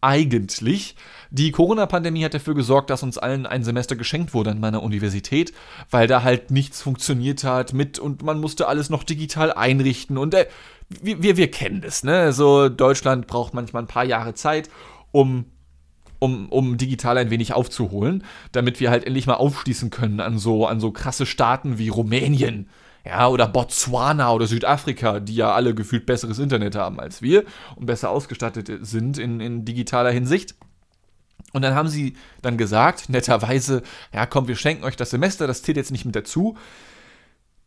eigentlich. 0.00 0.96
Die 1.30 1.52
Corona-Pandemie 1.52 2.24
hat 2.24 2.34
dafür 2.34 2.54
gesorgt, 2.54 2.90
dass 2.90 3.02
uns 3.02 3.18
allen 3.18 3.46
ein 3.46 3.62
Semester 3.62 3.96
geschenkt 3.96 4.34
wurde 4.34 4.50
an 4.50 4.58
meiner 4.58 4.82
Universität, 4.82 5.52
weil 5.90 6.06
da 6.06 6.22
halt 6.22 6.50
nichts 6.50 6.82
funktioniert 6.82 7.44
hat 7.44 7.74
mit 7.74 7.98
und 7.98 8.22
man 8.22 8.40
musste 8.40 8.66
alles 8.66 8.90
noch 8.90 9.04
digital 9.04 9.52
einrichten 9.52 10.18
und 10.18 10.34
äh, 10.34 10.46
wir, 10.88 11.22
wir, 11.22 11.36
wir 11.36 11.50
kennen 11.50 11.82
das, 11.82 12.02
ne? 12.02 12.32
So 12.32 12.68
Deutschland 12.68 13.28
braucht 13.28 13.54
manchmal 13.54 13.82
ein 13.82 13.88
paar 13.88 14.04
Jahre 14.04 14.34
Zeit 14.34 14.68
um 15.12 15.46
um, 16.22 16.50
um 16.50 16.76
digital 16.76 17.16
ein 17.16 17.30
wenig 17.30 17.54
aufzuholen, 17.54 18.24
damit 18.52 18.78
wir 18.78 18.90
halt 18.90 19.04
endlich 19.04 19.26
mal 19.26 19.34
aufschließen 19.34 19.90
können 19.90 20.20
an 20.20 20.38
so, 20.38 20.66
an 20.66 20.78
so 20.78 20.92
krasse 20.92 21.24
Staaten 21.24 21.78
wie 21.78 21.88
Rumänien, 21.88 22.68
ja, 23.04 23.28
oder 23.28 23.48
Botswana 23.48 24.32
oder 24.32 24.46
Südafrika, 24.46 25.20
die 25.20 25.34
ja 25.34 25.52
alle 25.52 25.74
gefühlt 25.74 26.06
besseres 26.06 26.38
Internet 26.38 26.76
haben 26.76 27.00
als 27.00 27.22
wir 27.22 27.44
und 27.76 27.86
besser 27.86 28.10
ausgestattet 28.10 28.70
sind 28.82 29.18
in, 29.18 29.40
in 29.40 29.64
digitaler 29.64 30.10
Hinsicht. 30.10 30.54
Und 31.52 31.62
dann 31.62 31.74
haben 31.74 31.88
sie 31.88 32.14
dann 32.42 32.58
gesagt, 32.58 33.08
netterweise, 33.08 33.82
ja 34.12 34.26
komm, 34.26 34.46
wir 34.46 34.56
schenken 34.56 34.84
euch 34.84 34.96
das 34.96 35.10
Semester, 35.10 35.46
das 35.46 35.62
zählt 35.62 35.78
jetzt 35.78 35.90
nicht 35.90 36.04
mit 36.04 36.14
dazu. 36.14 36.56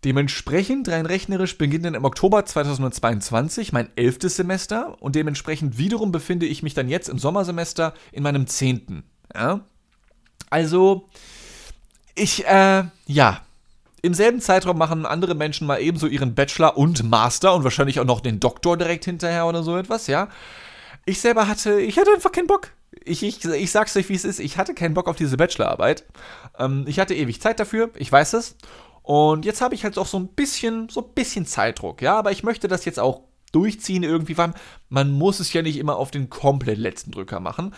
Dementsprechend, 0.04 0.90
rein 0.90 1.06
rechnerisch, 1.06 1.58
beginnt 1.58 1.86
dann 1.86 1.94
im 1.94 2.04
Oktober 2.04 2.46
2022 2.46 3.72
mein 3.72 3.90
elftes 3.96 4.36
Semester 4.36 5.02
und 5.02 5.16
dementsprechend 5.16 5.78
wiederum 5.78 6.12
befinde 6.12 6.46
ich 6.46 6.62
mich 6.62 6.74
dann 6.74 6.90
jetzt 6.90 7.08
im 7.08 7.18
Sommersemester 7.18 7.94
in 8.12 8.24
meinem 8.24 8.48
zehnten. 8.48 9.04
Ja? 9.34 9.62
Also, 10.50 11.08
ich, 12.16 12.46
äh, 12.46 12.84
ja. 13.06 13.42
Im 14.02 14.14
selben 14.14 14.42
Zeitraum 14.42 14.78
machen 14.78 15.06
andere 15.06 15.34
Menschen 15.34 15.66
mal 15.66 15.80
ebenso 15.80 16.08
ihren 16.08 16.36
Bachelor 16.36 16.76
und 16.78 17.10
Master 17.10 17.56
und 17.56 17.64
wahrscheinlich 17.64 18.02
auch 18.02 18.06
noch 18.06 18.20
den 18.20 18.42
Doktor 18.42 18.76
direkt 18.76 19.06
hinterher 19.06 19.46
oder 19.48 19.64
so 19.64 19.78
etwas, 19.78 20.08
ja. 20.08 20.28
Ich 21.06 21.22
selber 21.22 21.48
hatte, 21.48 21.80
ich 21.80 21.98
hatte 21.98 22.12
einfach 22.14 22.34
keinen 22.34 22.48
Bock. 22.48 22.72
Ich, 23.06 23.24
ich, 23.24 23.44
ich 23.46 23.72
sag's 23.72 23.96
euch, 23.96 24.10
wie 24.10 24.16
es 24.16 24.26
ist. 24.26 24.40
Ich 24.40 24.58
hatte 24.58 24.74
keinen 24.74 24.94
Bock 24.94 25.08
auf 25.08 25.16
diese 25.16 25.38
Bachelorarbeit. 25.38 26.04
Ähm, 26.60 26.84
ich 26.88 27.00
hatte 27.00 27.16
ewig 27.16 27.42
Zeit 27.42 27.62
dafür, 27.62 27.92
ich 27.96 28.12
weiß 28.12 28.34
es. 28.34 28.58
Und 29.04 29.46
jetzt 29.46 29.62
habe 29.62 29.76
ich 29.76 29.84
halt 29.84 29.98
auch 29.98 30.08
so 30.08 30.18
ein 30.18 30.30
bisschen, 30.30 30.90
so 30.90 31.02
ein 31.02 31.14
bisschen 31.14 31.46
Zeitdruck, 31.46 32.02
ja, 32.02 32.18
aber 32.18 32.32
ich 32.32 32.44
möchte 32.44 32.68
das 32.68 32.86
jetzt 32.86 33.00
auch 33.00 33.22
durchziehen 33.52 34.04
irgendwie, 34.04 34.38
weil 34.38 34.54
man 34.90 35.12
muss 35.12 35.40
es 35.40 35.54
ja 35.54 35.62
nicht 35.62 35.78
immer 35.78 35.98
auf 35.98 36.10
den 36.10 36.30
komplett 36.30 36.78
letzten 36.78 37.12
Drücker 37.12 37.40
machen. 37.40 37.76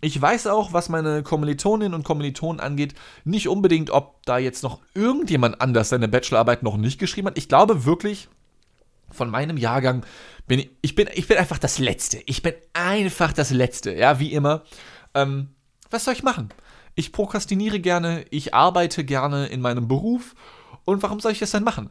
Ich 0.00 0.20
weiß 0.20 0.46
auch, 0.48 0.72
was 0.72 0.88
meine 0.88 1.22
Kommilitoninnen 1.22 1.94
und 1.94 2.04
Kommilitonen 2.04 2.60
angeht, 2.60 2.94
nicht 3.24 3.48
unbedingt, 3.48 3.90
ob 3.90 4.24
da 4.24 4.38
jetzt 4.38 4.62
noch 4.62 4.80
irgendjemand 4.94 5.60
anders 5.60 5.90
seine 5.90 6.08
Bachelorarbeit 6.08 6.62
noch 6.62 6.76
nicht 6.76 6.98
geschrieben 6.98 7.28
hat. 7.28 7.38
Ich 7.38 7.48
glaube 7.48 7.84
wirklich, 7.84 8.28
von 9.10 9.30
meinem 9.30 9.56
Jahrgang 9.56 10.04
bin 10.46 10.60
ich, 10.60 10.70
ich 10.82 10.94
bin, 10.94 11.08
ich 11.14 11.28
bin 11.28 11.38
einfach 11.38 11.58
das 11.58 11.78
Letzte. 11.78 12.18
Ich 12.26 12.42
bin 12.42 12.54
einfach 12.72 13.32
das 13.32 13.50
Letzte, 13.50 13.94
ja, 13.94 14.18
wie 14.18 14.32
immer. 14.32 14.64
Ähm, 15.14 15.50
was 15.90 16.04
soll 16.04 16.14
ich 16.14 16.22
machen? 16.22 16.50
Ich 16.96 17.12
prokrastiniere 17.12 17.78
gerne, 17.78 18.24
ich 18.30 18.54
arbeite 18.54 19.04
gerne 19.04 19.46
in 19.46 19.60
meinem 19.60 19.86
Beruf. 19.86 20.34
Und 20.84 21.02
warum 21.02 21.20
soll 21.20 21.32
ich 21.32 21.38
das 21.38 21.50
dann 21.50 21.62
machen? 21.62 21.90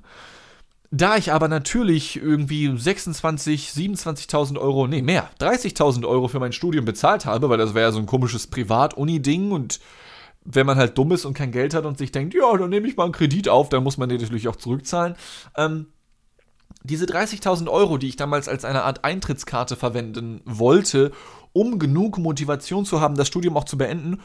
Da 0.89 1.15
ich 1.17 1.31
aber 1.31 1.47
natürlich 1.47 2.15
irgendwie 2.15 2.75
26, 2.75 3.69
27.000 3.69 4.57
Euro, 4.57 4.87
nee, 4.87 5.01
mehr, 5.01 5.29
30.000 5.39 6.07
Euro 6.07 6.27
für 6.27 6.39
mein 6.39 6.53
Studium 6.53 6.85
bezahlt 6.85 7.25
habe, 7.25 7.49
weil 7.49 7.57
das 7.57 7.73
wäre 7.73 7.87
ja 7.87 7.91
so 7.91 7.99
ein 7.99 8.05
komisches 8.07 8.47
Privat-Uni-Ding 8.47 9.51
und 9.51 9.79
wenn 10.43 10.65
man 10.65 10.77
halt 10.77 10.97
dumm 10.97 11.11
ist 11.11 11.25
und 11.25 11.33
kein 11.33 11.51
Geld 11.51 11.73
hat 11.73 11.85
und 11.85 11.97
sich 11.97 12.11
denkt, 12.11 12.33
ja, 12.33 12.55
dann 12.57 12.69
nehme 12.69 12.87
ich 12.87 12.97
mal 12.97 13.03
einen 13.03 13.13
Kredit 13.13 13.49
auf, 13.49 13.69
dann 13.69 13.83
muss 13.83 13.97
man 13.97 14.09
den 14.09 14.21
natürlich 14.21 14.47
auch 14.47 14.55
zurückzahlen. 14.55 15.15
Ähm, 15.57 15.87
diese 16.83 17.05
30.000 17.05 17.67
Euro, 17.69 17.97
die 17.97 18.07
ich 18.07 18.15
damals 18.15 18.47
als 18.47 18.63
eine 18.63 18.83
Art 18.83 19.03
Eintrittskarte 19.03 19.75
verwenden 19.75 20.41
wollte, 20.45 21.11
um 21.51 21.79
genug 21.79 22.17
Motivation 22.19 22.85
zu 22.85 23.01
haben, 23.01 23.15
das 23.15 23.27
Studium 23.27 23.57
auch 23.57 23.63
zu 23.63 23.77
beenden, 23.77 24.21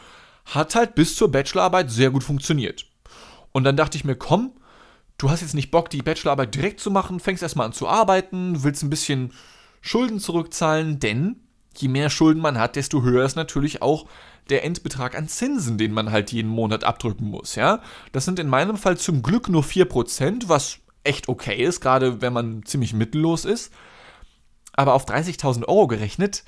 hat 0.46 0.74
halt 0.74 0.94
bis 0.94 1.16
zur 1.16 1.31
Bachelorarbeit 1.31 1.90
sehr 1.90 2.11
gut 2.11 2.24
funktioniert. 2.24 2.87
Und 3.53 3.64
dann 3.64 3.76
dachte 3.76 3.96
ich 3.96 4.05
mir, 4.05 4.16
komm, 4.16 4.53
du 5.18 5.31
hast 5.31 5.40
jetzt 5.40 5.55
nicht 5.55 5.70
Bock, 5.70 5.90
die 5.90 6.03
Bachelorarbeit 6.03 6.55
direkt 6.55 6.81
zu 6.81 6.90
machen, 6.90 7.20
fängst 7.20 7.42
erstmal 7.42 7.66
an 7.66 7.72
zu 7.72 7.88
arbeiten, 7.88 8.62
willst 8.62 8.83
ein 8.83 8.90
bisschen 8.90 9.33
Schulden 9.81 10.20
zurückzahlen, 10.20 11.00
denn 11.00 11.37
je 11.76 11.88
mehr 11.88 12.11
Schulden 12.11 12.40
man 12.40 12.59
hat, 12.59 12.76
desto 12.76 13.03
höher 13.03 13.24
ist 13.24 13.37
natürlich 13.37 13.83
auch 13.83 14.07
der 14.48 14.64
Endbetrag 14.64 15.16
an 15.16 15.29
Zinsen, 15.29 15.79
den 15.79 15.92
man 15.92 16.11
halt 16.11 16.33
jeden 16.33 16.50
Monat 16.50 16.85
abdrücken 16.85 17.26
muss, 17.26 17.55
ja. 17.55 17.81
Das 18.12 18.24
sind 18.24 18.38
in 18.38 18.48
meinem 18.48 18.76
Fall 18.76 18.98
zum 18.98 19.22
Glück 19.22 19.48
nur 19.48 19.62
4%, 19.62 20.48
was 20.48 20.79
echt 21.05 21.29
okay 21.29 21.62
ist, 21.62 21.81
gerade 21.81 22.20
wenn 22.20 22.33
man 22.33 22.64
ziemlich 22.64 22.92
mittellos 22.92 23.44
ist. 23.44 23.72
Aber 24.80 24.94
auf 24.94 25.04
30.000 25.04 25.68
Euro 25.68 25.88
gerechnet, 25.88 26.42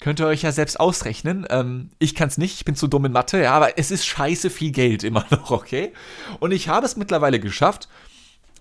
könnt 0.00 0.18
ihr 0.18 0.26
euch 0.26 0.40
ja 0.40 0.50
selbst 0.50 0.80
ausrechnen. 0.80 1.46
Ähm, 1.50 1.90
ich 1.98 2.14
kann 2.14 2.28
es 2.28 2.38
nicht, 2.38 2.54
ich 2.54 2.64
bin 2.64 2.74
zu 2.74 2.86
dumm 2.86 3.04
in 3.04 3.12
Mathe, 3.12 3.42
ja, 3.42 3.52
aber 3.52 3.78
es 3.78 3.90
ist 3.90 4.06
scheiße 4.06 4.48
viel 4.48 4.70
Geld 4.70 5.04
immer 5.04 5.26
noch, 5.30 5.50
okay? 5.50 5.92
Und 6.40 6.52
ich 6.52 6.70
habe 6.70 6.86
es 6.86 6.96
mittlerweile 6.96 7.38
geschafft, 7.38 7.90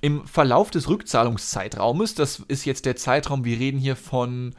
im 0.01 0.27
Verlauf 0.27 0.69
des 0.69 0.89
Rückzahlungszeitraumes, 0.89 2.15
das 2.15 2.43
ist 2.49 2.65
jetzt 2.65 2.85
der 2.85 2.97
Zeitraum, 2.97 3.45
wir 3.45 3.57
reden 3.57 3.79
hier 3.79 3.95
von, 3.95 4.53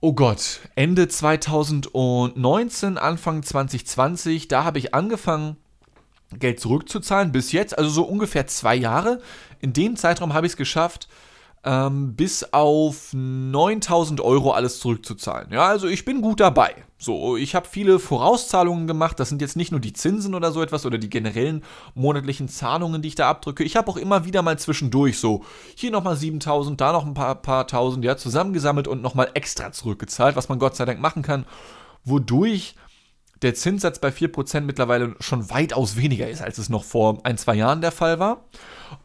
oh 0.00 0.14
Gott, 0.14 0.58
Ende 0.74 1.06
2019, 1.06 2.98
Anfang 2.98 3.44
2020, 3.44 4.48
da 4.48 4.64
habe 4.64 4.80
ich 4.80 4.94
angefangen, 4.94 5.58
Geld 6.36 6.58
zurückzuzahlen 6.58 7.30
bis 7.30 7.52
jetzt, 7.52 7.78
also 7.78 7.88
so 7.88 8.02
ungefähr 8.02 8.48
zwei 8.48 8.74
Jahre. 8.74 9.20
In 9.60 9.72
dem 9.74 9.94
Zeitraum 9.94 10.34
habe 10.34 10.44
ich 10.44 10.54
es 10.54 10.56
geschafft, 10.56 11.08
ähm, 11.68 12.14
bis 12.14 12.50
auf 12.54 13.10
9000 13.12 14.22
Euro 14.22 14.52
alles 14.52 14.80
zurückzuzahlen. 14.80 15.52
Ja, 15.52 15.66
also 15.66 15.86
ich 15.86 16.06
bin 16.06 16.22
gut 16.22 16.40
dabei. 16.40 16.74
So, 16.96 17.36
ich 17.36 17.54
habe 17.54 17.68
viele 17.68 17.98
Vorauszahlungen 17.98 18.86
gemacht. 18.86 19.20
Das 19.20 19.28
sind 19.28 19.42
jetzt 19.42 19.54
nicht 19.54 19.70
nur 19.70 19.78
die 19.78 19.92
Zinsen 19.92 20.34
oder 20.34 20.50
so 20.50 20.62
etwas 20.62 20.86
oder 20.86 20.96
die 20.96 21.10
generellen 21.10 21.62
monatlichen 21.94 22.48
Zahlungen, 22.48 23.02
die 23.02 23.08
ich 23.08 23.16
da 23.16 23.28
abdrücke. 23.28 23.64
Ich 23.64 23.76
habe 23.76 23.90
auch 23.90 23.98
immer 23.98 24.24
wieder 24.24 24.40
mal 24.40 24.58
zwischendurch 24.58 25.18
so 25.18 25.44
hier 25.76 25.90
nochmal 25.90 26.16
7000, 26.16 26.80
da 26.80 26.92
noch 26.92 27.04
ein 27.04 27.12
paar, 27.12 27.34
paar 27.34 27.66
tausend, 27.66 28.02
ja, 28.02 28.16
zusammengesammelt 28.16 28.88
und 28.88 29.02
nochmal 29.02 29.30
extra 29.34 29.70
zurückgezahlt, 29.70 30.36
was 30.36 30.48
man 30.48 30.58
Gott 30.58 30.74
sei 30.74 30.86
Dank 30.86 31.00
machen 31.00 31.22
kann, 31.22 31.44
wodurch 32.02 32.76
der 33.42 33.54
Zinssatz 33.54 33.98
bei 33.98 34.08
4% 34.08 34.62
mittlerweile 34.62 35.14
schon 35.20 35.48
weitaus 35.50 35.96
weniger 35.96 36.28
ist, 36.28 36.42
als 36.42 36.58
es 36.58 36.68
noch 36.68 36.84
vor 36.84 37.20
ein, 37.24 37.38
zwei 37.38 37.54
Jahren 37.54 37.80
der 37.80 37.92
Fall 37.92 38.18
war. 38.18 38.44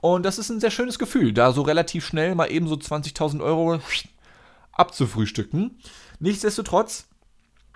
Und 0.01 0.23
das 0.23 0.39
ist 0.39 0.49
ein 0.49 0.59
sehr 0.59 0.71
schönes 0.71 0.97
Gefühl, 0.97 1.33
da 1.33 1.51
so 1.51 1.61
relativ 1.61 2.05
schnell 2.05 2.35
mal 2.35 2.51
eben 2.51 2.67
so 2.67 2.75
20.000 2.75 3.41
Euro 3.41 3.79
abzufrühstücken. 4.71 5.77
Nichtsdestotrotz 6.19 7.07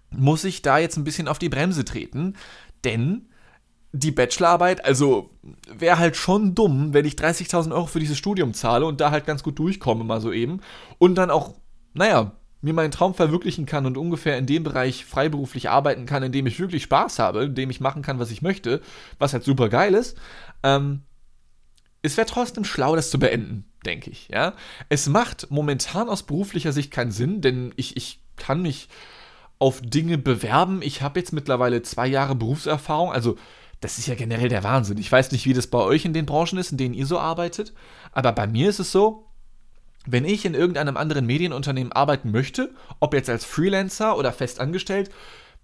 muss 0.09 0.43
ich 0.43 0.61
da 0.61 0.77
jetzt 0.77 0.97
ein 0.97 1.03
bisschen 1.03 1.27
auf 1.27 1.39
die 1.39 1.49
Bremse 1.49 1.85
treten, 1.85 2.35
denn 2.83 3.29
die 3.91 4.11
Bachelorarbeit, 4.11 4.85
also 4.85 5.29
wäre 5.69 5.97
halt 5.97 6.15
schon 6.15 6.55
dumm, 6.55 6.93
wenn 6.93 7.05
ich 7.05 7.15
30.000 7.15 7.71
Euro 7.73 7.87
für 7.87 7.99
dieses 7.99 8.17
Studium 8.17 8.53
zahle 8.53 8.85
und 8.85 9.01
da 9.01 9.11
halt 9.11 9.25
ganz 9.25 9.43
gut 9.43 9.59
durchkomme, 9.59 10.03
mal 10.03 10.21
so 10.21 10.31
eben. 10.31 10.61
Und 10.97 11.15
dann 11.15 11.31
auch, 11.31 11.55
naja, 11.93 12.33
mir 12.61 12.73
meinen 12.73 12.91
Traum 12.91 13.13
verwirklichen 13.13 13.65
kann 13.65 13.85
und 13.85 13.97
ungefähr 13.97 14.37
in 14.37 14.45
dem 14.45 14.63
Bereich 14.63 15.05
freiberuflich 15.05 15.69
arbeiten 15.69 16.05
kann, 16.05 16.23
in 16.23 16.31
dem 16.31 16.47
ich 16.47 16.59
wirklich 16.59 16.83
Spaß 16.83 17.19
habe, 17.19 17.45
in 17.45 17.55
dem 17.55 17.69
ich 17.69 17.79
machen 17.79 18.01
kann, 18.01 18.19
was 18.19 18.31
ich 18.31 18.41
möchte, 18.41 18.81
was 19.19 19.33
halt 19.33 19.43
super 19.43 19.69
geil 19.69 19.93
ist, 19.93 20.17
ähm, 20.63 21.03
es 22.01 22.17
wäre 22.17 22.27
trotzdem 22.27 22.63
schlau, 22.63 22.95
das 22.95 23.09
zu 23.09 23.19
beenden, 23.19 23.65
denke 23.85 24.09
ich. 24.09 24.29
Ja? 24.29 24.53
Es 24.89 25.07
macht 25.07 25.47
momentan 25.49 26.09
aus 26.09 26.23
beruflicher 26.23 26.71
Sicht 26.71 26.91
keinen 26.91 27.11
Sinn, 27.11 27.41
denn 27.41 27.73
ich, 27.75 27.97
ich 27.97 28.21
kann 28.35 28.61
mich 28.61 28.87
auf 29.59 29.81
Dinge 29.81 30.17
bewerben. 30.17 30.81
Ich 30.81 31.01
habe 31.01 31.19
jetzt 31.19 31.33
mittlerweile 31.33 31.81
zwei 31.81 32.07
Jahre 32.07 32.35
Berufserfahrung, 32.35 33.11
also 33.11 33.37
das 33.81 33.97
ist 33.97 34.07
ja 34.07 34.15
generell 34.15 34.49
der 34.49 34.63
Wahnsinn. 34.63 34.97
Ich 34.97 35.11
weiß 35.11 35.31
nicht, 35.31 35.45
wie 35.45 35.53
das 35.53 35.67
bei 35.67 35.79
euch 35.79 36.05
in 36.05 36.13
den 36.13 36.25
Branchen 36.25 36.57
ist, 36.57 36.71
in 36.71 36.77
denen 36.77 36.95
ihr 36.95 37.05
so 37.05 37.19
arbeitet, 37.19 37.73
aber 38.11 38.31
bei 38.31 38.47
mir 38.47 38.69
ist 38.69 38.79
es 38.79 38.91
so, 38.91 39.26
wenn 40.07 40.25
ich 40.25 40.45
in 40.45 40.53
irgendeinem 40.53 40.97
anderen 40.97 41.25
Medienunternehmen 41.25 41.91
arbeiten 41.91 42.31
möchte, 42.31 42.73
ob 42.99 43.13
jetzt 43.13 43.29
als 43.29 43.45
Freelancer 43.45 44.17
oder 44.17 44.31
festangestellt, 44.31 45.11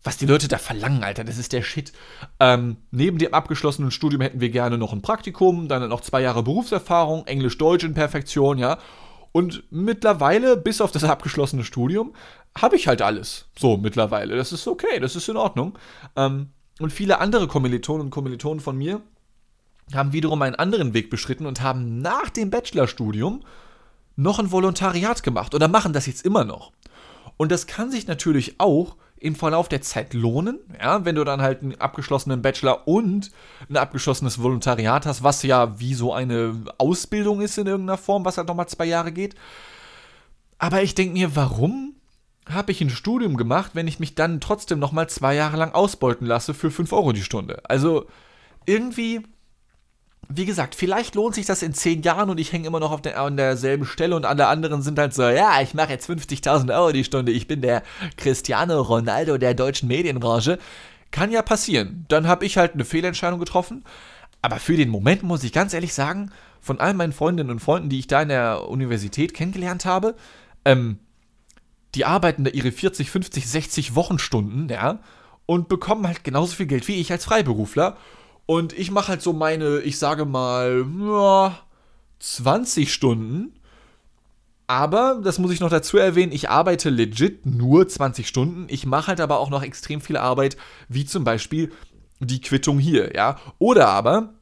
was 0.04 0.18
die 0.18 0.26
Leute 0.26 0.50
da 0.50 0.58
verlangen, 0.58 1.04
Alter, 1.04 1.24
das 1.24 1.38
ist 1.38 1.54
der 1.54 1.62
Shit. 1.62 1.94
Ähm, 2.40 2.78
neben 2.92 3.18
dem 3.18 3.34
abgeschlossenen 3.34 3.90
Studium 3.90 4.22
hätten 4.22 4.42
wir 4.42 4.50
gerne 4.50 4.78
noch 4.78 4.92
ein 4.92 5.02
Praktikum, 5.02 5.70
dann 5.70 5.88
noch 5.88 6.02
zwei 6.02 6.22
Jahre 6.22 6.44
Berufserfahrung, 6.44 7.26
Englisch-Deutsch 7.26 7.86
in 7.86 7.94
Perfektion, 7.94 8.58
ja. 8.58 8.80
Und 9.32 9.64
mittlerweile, 9.72 10.58
bis 10.58 10.82
auf 10.82 10.92
das 10.92 11.06
abgeschlossene 11.06 11.64
Studium, 11.64 12.14
habe 12.56 12.76
ich 12.76 12.88
halt 12.88 13.02
alles. 13.02 13.46
So, 13.58 13.78
mittlerweile. 13.78 14.36
Das 14.36 14.52
ist 14.52 14.68
okay, 14.68 15.00
das 15.00 15.16
ist 15.16 15.28
in 15.30 15.38
Ordnung. 15.38 15.78
Ähm, 16.16 16.50
und 16.80 16.92
viele 16.92 17.20
andere 17.20 17.48
Kommilitonen 17.48 18.08
und 18.08 18.12
Kommilitonen 18.12 18.60
von 18.60 18.78
mir 18.78 19.02
haben 19.94 20.14
wiederum 20.14 20.42
einen 20.42 20.56
anderen 20.56 20.94
Weg 20.94 21.10
beschritten 21.10 21.46
und 21.46 21.62
haben 21.62 22.00
nach 22.00 22.30
dem 22.30 22.50
Bachelorstudium 22.50 23.44
noch 24.16 24.40
ein 24.40 24.52
Volontariat 24.52 25.24
gemacht 25.24 25.56
oder 25.56 25.68
machen 25.68 25.94
das 25.94 26.06
jetzt 26.06 26.26
immer 26.26 26.44
noch. 26.44 26.72
Und 27.38 27.52
das 27.52 27.68
kann 27.68 27.92
sich 27.92 28.08
natürlich 28.08 28.60
auch 28.60 28.96
im 29.24 29.36
Verlauf 29.36 29.70
der 29.70 29.82
Zeit 29.82 30.14
lohnen, 30.14 30.60
ja, 30.82 31.06
wenn 31.06 31.16
du 31.16 31.24
dann 31.24 31.42
halt 31.42 31.62
einen 31.62 31.80
abgeschlossenen 31.80 32.42
Bachelor 32.42 32.88
und 32.88 33.32
ein 33.70 33.78
abgeschlossenes 33.78 34.42
Volontariat 34.42 35.06
hast, 35.06 35.24
was 35.24 35.44
ja 35.44 35.80
wie 35.80 35.94
so 35.94 36.14
eine 36.14 36.62
Ausbildung 36.78 37.40
ist 37.40 37.58
in 37.58 37.68
irgendeiner 37.68 37.98
Form, 37.98 38.26
was 38.26 38.38
halt 38.38 38.50
nochmal 38.50 38.68
zwei 38.68 38.86
Jahre 38.86 39.14
geht. 39.14 39.36
Aber 40.58 40.84
ich 40.84 40.94
denke 40.94 41.14
mir, 41.14 41.38
warum 41.38 41.96
habe 42.50 42.74
ich 42.74 42.82
ein 42.82 42.90
Studium 42.90 43.38
gemacht, 43.38 43.72
wenn 43.76 43.88
ich 43.88 44.02
mich 44.02 44.16
dann 44.16 44.42
trotzdem 44.42 44.80
nochmal 44.80 45.08
zwei 45.08 45.36
Jahre 45.36 45.56
lang 45.56 45.72
ausbeuten 45.72 46.28
lasse 46.28 46.54
für 46.54 46.70
5 46.70 46.92
Euro 46.92 47.14
die 47.14 47.24
Stunde? 47.24 47.62
Also 47.70 48.08
irgendwie 48.66 49.22
wie 50.30 50.46
gesagt, 50.46 50.76
vielleicht 50.76 51.16
lohnt 51.16 51.36
sich 51.36 51.46
das 51.46 51.62
in 51.62 51.74
zehn 51.74 52.02
Jahren 52.02 52.30
und 52.30 52.40
ich 52.40 52.52
hänge 52.52 52.68
immer 52.68 52.80
noch 52.80 52.92
auf 52.92 53.02
der, 53.02 53.20
an 53.20 53.38
derselben 53.38 53.86
Stelle 53.86 54.16
und 54.16 54.26
alle 54.26 54.48
anderen 54.48 54.82
sind 54.82 54.98
halt 54.98 55.14
so, 55.14 55.24
ja, 55.24 55.62
ich 55.62 55.74
mache 55.74 55.92
jetzt 55.92 56.10
50.000 56.10 56.74
Euro 56.76 56.92
die 56.92 57.04
Stunde, 57.04 57.32
ich 57.32 57.48
bin 57.48 57.62
der 57.62 57.84
Cristiano 58.18 58.82
Ronaldo 58.82 59.38
der 59.38 59.54
deutschen 59.54 59.88
Medienbranche. 59.88 60.60
Kann 61.12 61.32
ja 61.32 61.42
passieren. 61.42 62.06
Dann 62.08 62.28
habe 62.28 62.46
ich 62.46 62.58
halt 62.58 62.74
eine 62.74 62.86
Fehlentscheidung 62.86 63.40
getroffen. 63.40 63.84
Aber 64.42 64.58
für 64.58 64.76
den 64.76 64.90
Moment 64.90 65.24
muss 65.24 65.44
ich 65.44 65.54
ganz 65.54 65.74
ehrlich 65.74 65.94
sagen, 65.94 66.32
von 66.60 66.80
all 66.80 66.94
meinen 66.94 67.14
Freundinnen 67.14 67.52
und 67.52 67.60
Freunden, 67.60 67.90
die 67.90 68.00
ich 68.00 68.08
da 68.08 68.22
in 68.22 68.30
der 68.30 68.68
Universität 68.68 69.34
kennengelernt 69.34 69.86
habe, 69.86 70.16
ähm, 70.66 71.00
die 71.96 72.06
arbeiten 72.06 72.44
da 72.44 72.52
ihre 72.52 72.72
40, 72.72 73.12
50, 73.12 73.48
60 73.48 73.96
Wochenstunden, 73.96 74.68
ja, 74.70 75.00
und 75.46 75.68
bekommen 75.68 76.08
halt 76.08 76.24
genauso 76.24 76.56
viel 76.56 76.66
Geld 76.66 76.88
wie 76.88 76.96
ich 76.96 77.12
als 77.12 77.26
Freiberufler. 77.26 77.98
Und 78.46 78.74
ich 78.74 78.92
mache 78.92 79.10
halt 79.10 79.22
so 79.22 79.34
meine, 79.34 79.80
ich 79.80 79.98
sage 79.98 80.26
mal, 80.26 80.86
ja, 81.00 81.60
20 82.20 82.94
Stunden. 82.94 83.54
Aber, 84.68 85.20
das 85.24 85.40
muss 85.40 85.52
ich 85.52 85.60
noch 85.60 85.70
dazu 85.70 85.98
erwähnen, 85.98 86.32
ich 86.32 86.50
arbeite 86.50 86.90
legit 86.90 87.46
nur 87.46 87.88
20 87.88 88.28
Stunden. 88.28 88.66
Ich 88.70 88.86
mache 88.86 89.08
halt 89.08 89.22
aber 89.22 89.40
auch 89.40 89.50
noch 89.50 89.64
extrem 89.64 90.02
viel 90.02 90.18
Arbeit, 90.18 90.58
wie 90.88 91.06
zum 91.06 91.24
Beispiel 91.24 91.72
die 92.20 92.42
Quittung 92.42 92.80
hier, 92.80 93.14
ja. 93.14 93.38
Oder 93.60 93.90
aber, 93.90 94.34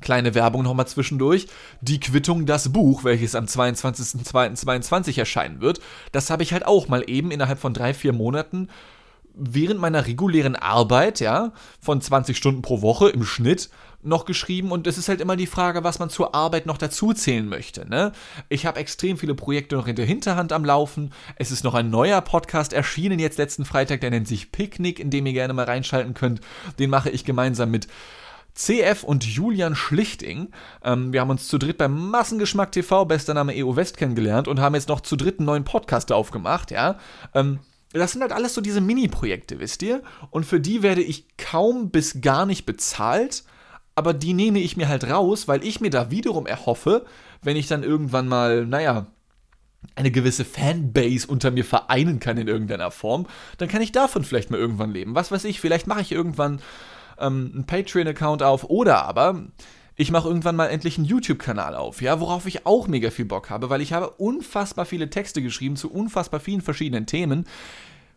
kleine 0.00 0.34
Werbung 0.34 0.62
nochmal 0.62 0.86
zwischendurch, 0.86 1.48
die 1.80 2.00
Quittung 2.00 2.46
Das 2.46 2.72
Buch, 2.72 3.04
welches 3.04 3.34
am 3.34 3.46
22.02.22 3.46 5.18
erscheinen 5.18 5.60
wird. 5.60 5.80
Das 6.12 6.30
habe 6.30 6.42
ich 6.42 6.52
halt 6.52 6.66
auch 6.66 6.88
mal 6.88 7.04
eben 7.08 7.30
innerhalb 7.30 7.58
von 7.58 7.74
drei, 7.74 7.94
vier 7.94 8.12
Monaten 8.12 8.68
während 9.38 9.80
meiner 9.80 10.06
regulären 10.06 10.56
Arbeit, 10.56 11.20
ja, 11.20 11.52
von 11.80 12.00
20 12.00 12.36
Stunden 12.36 12.62
pro 12.62 12.82
Woche 12.82 13.08
im 13.08 13.24
Schnitt 13.24 13.70
noch 14.02 14.24
geschrieben 14.24 14.70
und 14.70 14.86
es 14.86 14.96
ist 14.96 15.08
halt 15.08 15.20
immer 15.20 15.36
die 15.36 15.46
Frage, 15.46 15.82
was 15.82 15.98
man 15.98 16.08
zur 16.08 16.34
Arbeit 16.34 16.66
noch 16.66 16.78
dazu 16.78 17.12
zählen 17.12 17.48
möchte. 17.48 17.88
Ne? 17.88 18.12
Ich 18.48 18.64
habe 18.64 18.78
extrem 18.78 19.16
viele 19.16 19.34
Projekte 19.34 19.74
noch 19.74 19.88
in 19.88 19.96
der 19.96 20.06
Hinterhand 20.06 20.52
am 20.52 20.64
Laufen. 20.64 21.12
Es 21.36 21.50
ist 21.50 21.64
noch 21.64 21.74
ein 21.74 21.90
neuer 21.90 22.20
Podcast 22.20 22.72
erschienen 22.72 23.18
jetzt 23.18 23.38
letzten 23.38 23.64
Freitag, 23.64 24.00
der 24.00 24.10
nennt 24.10 24.28
sich 24.28 24.52
Picknick, 24.52 25.00
in 25.00 25.10
dem 25.10 25.26
ihr 25.26 25.32
gerne 25.32 25.52
mal 25.52 25.64
reinschalten 25.64 26.14
könnt. 26.14 26.40
Den 26.78 26.90
mache 26.90 27.10
ich 27.10 27.24
gemeinsam 27.24 27.70
mit 27.70 27.88
CF 28.54 29.04
und 29.04 29.24
Julian 29.24 29.74
Schlichting. 29.74 30.48
Ähm, 30.82 31.12
wir 31.12 31.20
haben 31.20 31.30
uns 31.30 31.48
zu 31.48 31.58
dritt 31.58 31.78
beim 31.78 32.10
Massengeschmack 32.10 32.72
TV, 32.72 33.04
bester 33.04 33.34
Name 33.34 33.54
EO 33.56 33.76
West, 33.76 33.96
kennengelernt 33.96 34.48
und 34.48 34.60
haben 34.60 34.74
jetzt 34.74 34.88
noch 34.88 35.00
zu 35.00 35.16
dritt 35.16 35.38
einen 35.38 35.46
neuen 35.46 35.64
Podcast 35.64 36.12
aufgemacht, 36.12 36.70
ja. 36.70 36.98
Ähm, 37.34 37.60
das 37.92 38.12
sind 38.12 38.22
halt 38.22 38.32
alles 38.32 38.54
so 38.54 38.60
diese 38.60 38.80
Mini-Projekte, 38.80 39.60
wisst 39.60 39.82
ihr? 39.82 40.02
Und 40.30 40.44
für 40.44 40.60
die 40.60 40.82
werde 40.82 41.02
ich 41.02 41.36
kaum 41.36 41.90
bis 41.90 42.20
gar 42.20 42.44
nicht 42.44 42.66
bezahlt, 42.66 43.44
aber 43.94 44.14
die 44.14 44.34
nehme 44.34 44.60
ich 44.60 44.76
mir 44.76 44.88
halt 44.88 45.10
raus, 45.10 45.48
weil 45.48 45.64
ich 45.64 45.80
mir 45.80 45.90
da 45.90 46.10
wiederum 46.10 46.46
erhoffe, 46.46 47.04
wenn 47.42 47.56
ich 47.56 47.66
dann 47.66 47.82
irgendwann 47.82 48.28
mal, 48.28 48.66
naja, 48.66 49.06
eine 49.94 50.10
gewisse 50.10 50.44
Fanbase 50.44 51.26
unter 51.26 51.50
mir 51.50 51.64
vereinen 51.64 52.20
kann 52.20 52.36
in 52.36 52.48
irgendeiner 52.48 52.90
Form, 52.90 53.26
dann 53.58 53.68
kann 53.68 53.82
ich 53.82 53.92
davon 53.92 54.24
vielleicht 54.24 54.50
mal 54.50 54.60
irgendwann 54.60 54.92
leben. 54.92 55.14
Was 55.14 55.30
weiß 55.30 55.44
ich, 55.44 55.60
vielleicht 55.60 55.86
mache 55.86 56.00
ich 56.00 56.12
irgendwann 56.12 56.60
ähm, 57.18 57.50
einen 57.54 57.66
Patreon-Account 57.66 58.42
auf 58.42 58.64
oder 58.64 59.04
aber 59.06 59.46
ich 60.00 60.12
mache 60.12 60.28
irgendwann 60.28 60.54
mal 60.54 60.68
endlich 60.68 60.96
einen 60.96 61.08
YouTube-Kanal 61.08 61.74
auf, 61.74 62.00
ja, 62.00 62.20
worauf 62.20 62.46
ich 62.46 62.66
auch 62.66 62.86
mega 62.86 63.10
viel 63.10 63.24
Bock 63.24 63.50
habe, 63.50 63.68
weil 63.68 63.80
ich 63.80 63.92
habe 63.92 64.10
unfassbar 64.10 64.86
viele 64.86 65.10
Texte 65.10 65.42
geschrieben 65.42 65.74
zu 65.74 65.90
unfassbar 65.90 66.38
vielen 66.38 66.60
verschiedenen 66.60 67.04
Themen, 67.06 67.46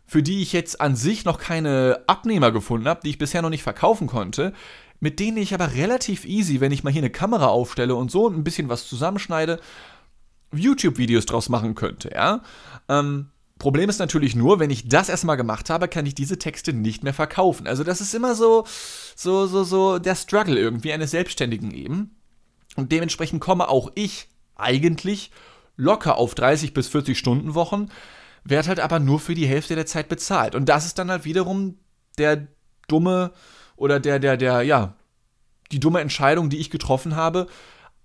für 0.06 0.22
die 0.22 0.42
ich 0.42 0.52
jetzt 0.52 0.80
an 0.80 0.94
sich 0.94 1.24
noch 1.24 1.40
keine 1.40 2.04
Abnehmer 2.06 2.52
gefunden 2.52 2.86
habe, 2.86 3.00
die 3.02 3.10
ich 3.10 3.18
bisher 3.18 3.42
noch 3.42 3.50
nicht 3.50 3.64
verkaufen 3.64 4.06
konnte, 4.06 4.52
mit 5.00 5.18
denen 5.18 5.38
ich 5.38 5.54
aber 5.54 5.74
relativ 5.74 6.24
easy, 6.24 6.60
wenn 6.60 6.70
ich 6.70 6.84
mal 6.84 6.92
hier 6.92 7.02
eine 7.02 7.10
Kamera 7.10 7.46
aufstelle 7.46 7.96
und 7.96 8.12
so 8.12 8.28
ein 8.28 8.44
bisschen 8.44 8.68
was 8.68 8.86
zusammenschneide, 8.86 9.58
YouTube-Videos 10.54 11.26
draus 11.26 11.48
machen 11.48 11.74
könnte, 11.74 12.12
ja. 12.14 12.42
Ähm, 12.88 13.30
Problem 13.62 13.88
ist 13.88 14.00
natürlich 14.00 14.34
nur, 14.34 14.58
wenn 14.58 14.70
ich 14.70 14.88
das 14.88 15.08
erstmal 15.08 15.36
gemacht 15.36 15.70
habe, 15.70 15.86
kann 15.86 16.04
ich 16.04 16.16
diese 16.16 16.36
Texte 16.36 16.72
nicht 16.72 17.04
mehr 17.04 17.14
verkaufen. 17.14 17.68
Also 17.68 17.84
das 17.84 18.00
ist 18.00 18.12
immer 18.12 18.34
so, 18.34 18.66
so, 19.14 19.46
so, 19.46 19.62
so 19.62 20.00
der 20.00 20.16
Struggle 20.16 20.58
irgendwie 20.58 20.92
eines 20.92 21.12
Selbstständigen 21.12 21.70
eben. 21.70 22.16
Und 22.74 22.90
dementsprechend 22.90 23.40
komme 23.40 23.68
auch 23.68 23.92
ich 23.94 24.28
eigentlich 24.56 25.30
locker 25.76 26.18
auf 26.18 26.34
30 26.34 26.74
bis 26.74 26.88
40 26.88 27.16
Stunden 27.16 27.54
Wochen, 27.54 27.88
werde 28.42 28.66
halt 28.66 28.80
aber 28.80 28.98
nur 28.98 29.20
für 29.20 29.36
die 29.36 29.46
Hälfte 29.46 29.76
der 29.76 29.86
Zeit 29.86 30.08
bezahlt. 30.08 30.56
Und 30.56 30.68
das 30.68 30.84
ist 30.84 30.98
dann 30.98 31.12
halt 31.12 31.24
wiederum 31.24 31.78
der 32.18 32.48
dumme 32.88 33.30
oder 33.76 34.00
der, 34.00 34.18
der, 34.18 34.36
der, 34.36 34.62
ja, 34.62 34.96
die 35.70 35.78
dumme 35.78 36.00
Entscheidung, 36.00 36.50
die 36.50 36.58
ich 36.58 36.70
getroffen 36.70 37.14
habe, 37.14 37.46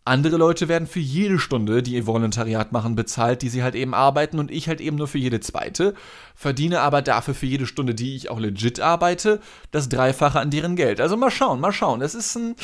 andere 0.08 0.38
Leute 0.38 0.68
werden 0.68 0.88
für 0.88 1.00
jede 1.00 1.40
Stunde, 1.40 1.84
die 1.84 1.96
ihr 1.96 2.08
Volontariat 2.08 2.72
machen, 2.72 2.96
bezahlt, 2.96 3.42
die 3.42 3.50
sie 3.50 3.64
halt 3.64 3.76
eben 3.76 3.94
arbeiten 3.94 4.40
und 4.40 4.52
ich 4.52 4.68
halt 4.68 4.82
eben 4.82 4.98
nur 4.98 5.08
für 5.08 5.18
jede 5.18 5.40
zweite, 5.40 5.94
verdiene 6.36 6.82
aber 6.82 7.02
dafür 7.02 7.34
für 7.34 7.46
jede 7.46 7.68
Stunde, 7.68 7.94
die 7.94 8.16
ich 8.16 8.30
auch 8.30 8.40
legit 8.40 8.80
arbeite, 8.80 9.40
das 9.72 9.90
Dreifache 9.90 10.40
an 10.40 10.50
deren 10.50 10.76
Geld. 10.76 11.00
Also 11.02 11.18
mal 11.18 11.32
schauen, 11.32 11.60
mal 11.60 11.72
schauen. 11.72 12.02
Es 12.02 12.16
ist 12.16 12.36
ein. 12.36 12.56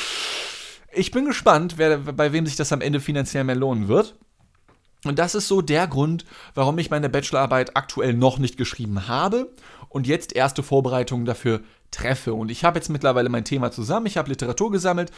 Ich 0.92 1.10
bin 1.10 1.24
gespannt, 1.24 1.74
wer, 1.76 1.98
bei 1.98 2.32
wem 2.32 2.46
sich 2.46 2.56
das 2.56 2.72
am 2.72 2.80
Ende 2.80 3.00
finanziell 3.00 3.44
mehr 3.44 3.56
lohnen 3.56 3.88
wird. 3.88 4.14
Und 5.04 5.18
das 5.18 5.34
ist 5.34 5.48
so 5.48 5.60
der 5.60 5.86
Grund, 5.86 6.24
warum 6.54 6.78
ich 6.78 6.90
meine 6.90 7.08
Bachelorarbeit 7.08 7.76
aktuell 7.76 8.14
noch 8.14 8.38
nicht 8.38 8.56
geschrieben 8.56 9.06
habe 9.06 9.50
und 9.88 10.06
jetzt 10.06 10.34
erste 10.34 10.62
Vorbereitungen 10.62 11.26
dafür 11.26 11.60
treffe. 11.90 12.32
Und 12.32 12.50
ich 12.50 12.64
habe 12.64 12.78
jetzt 12.78 12.88
mittlerweile 12.88 13.28
mein 13.28 13.44
Thema 13.44 13.70
zusammen, 13.70 14.06
ich 14.06 14.16
habe 14.16 14.30
Literatur 14.30 14.70
gesammelt 14.70 15.10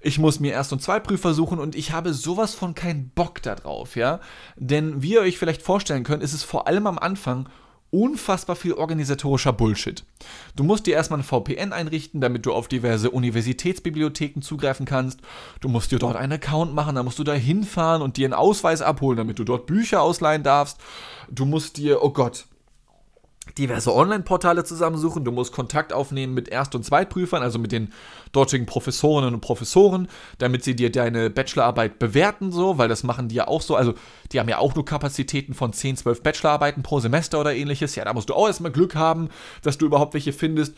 ich 0.00 0.18
muss 0.18 0.40
mir 0.40 0.52
Erst- 0.52 0.72
und 0.72 0.82
Zweitprüfer 0.82 1.34
suchen 1.34 1.58
und 1.58 1.74
ich 1.74 1.92
habe 1.92 2.14
sowas 2.14 2.54
von 2.54 2.74
keinen 2.74 3.10
Bock 3.10 3.42
darauf, 3.42 3.96
ja. 3.96 4.20
Denn 4.56 5.02
wie 5.02 5.14
ihr 5.14 5.20
euch 5.20 5.38
vielleicht 5.38 5.62
vorstellen 5.62 6.04
könnt, 6.04 6.22
ist 6.22 6.32
es 6.32 6.42
vor 6.42 6.66
allem 6.66 6.86
am 6.86 6.98
Anfang 6.98 7.48
unfassbar 7.90 8.56
viel 8.56 8.72
organisatorischer 8.72 9.52
Bullshit. 9.52 10.04
Du 10.56 10.62
musst 10.62 10.86
dir 10.86 10.94
erstmal 10.94 11.20
ein 11.20 11.24
VPN 11.24 11.72
einrichten, 11.72 12.20
damit 12.20 12.46
du 12.46 12.52
auf 12.52 12.68
diverse 12.68 13.10
Universitätsbibliotheken 13.10 14.42
zugreifen 14.42 14.86
kannst. 14.86 15.20
Du 15.60 15.68
musst 15.68 15.90
dir 15.90 15.98
dort 15.98 16.16
einen 16.16 16.32
Account 16.32 16.72
machen, 16.72 16.94
dann 16.94 17.04
musst 17.04 17.18
du 17.18 17.24
da 17.24 17.32
hinfahren 17.32 18.02
und 18.02 18.16
dir 18.16 18.26
einen 18.26 18.34
Ausweis 18.34 18.82
abholen, 18.82 19.16
damit 19.16 19.38
du 19.38 19.44
dort 19.44 19.66
Bücher 19.66 20.02
ausleihen 20.02 20.42
darfst. 20.42 20.78
Du 21.28 21.44
musst 21.44 21.76
dir, 21.78 22.02
oh 22.02 22.10
Gott, 22.10 22.46
diverse 23.58 23.94
Online-Portale 23.94 24.64
zusammensuchen. 24.64 25.24
Du 25.24 25.32
musst 25.32 25.52
Kontakt 25.52 25.92
aufnehmen 25.92 26.34
mit 26.34 26.48
Erst- 26.48 26.74
und 26.74 26.84
Zweitprüfern, 26.84 27.42
also 27.42 27.58
mit 27.58 27.72
den 27.72 27.92
dortigen 28.32 28.66
Professorinnen 28.66 29.34
und 29.34 29.40
Professoren, 29.40 30.08
damit 30.38 30.64
sie 30.64 30.76
dir 30.76 30.90
deine 30.90 31.30
Bachelorarbeit 31.30 31.98
bewerten, 31.98 32.52
so, 32.52 32.78
weil 32.78 32.88
das 32.88 33.02
machen 33.02 33.28
die 33.28 33.36
ja 33.36 33.48
auch 33.48 33.62
so. 33.62 33.76
Also, 33.76 33.94
die 34.32 34.40
haben 34.40 34.48
ja 34.48 34.58
auch 34.58 34.74
nur 34.74 34.84
Kapazitäten 34.84 35.54
von 35.54 35.72
10, 35.72 35.98
12 35.98 36.22
Bachelorarbeiten 36.22 36.82
pro 36.82 37.00
Semester 37.00 37.40
oder 37.40 37.54
ähnliches. 37.54 37.94
Ja, 37.96 38.04
da 38.04 38.12
musst 38.12 38.28
du 38.28 38.34
auch 38.34 38.46
erstmal 38.46 38.72
Glück 38.72 38.94
haben, 38.94 39.28
dass 39.62 39.78
du 39.78 39.86
überhaupt 39.86 40.14
welche 40.14 40.32
findest. 40.32 40.76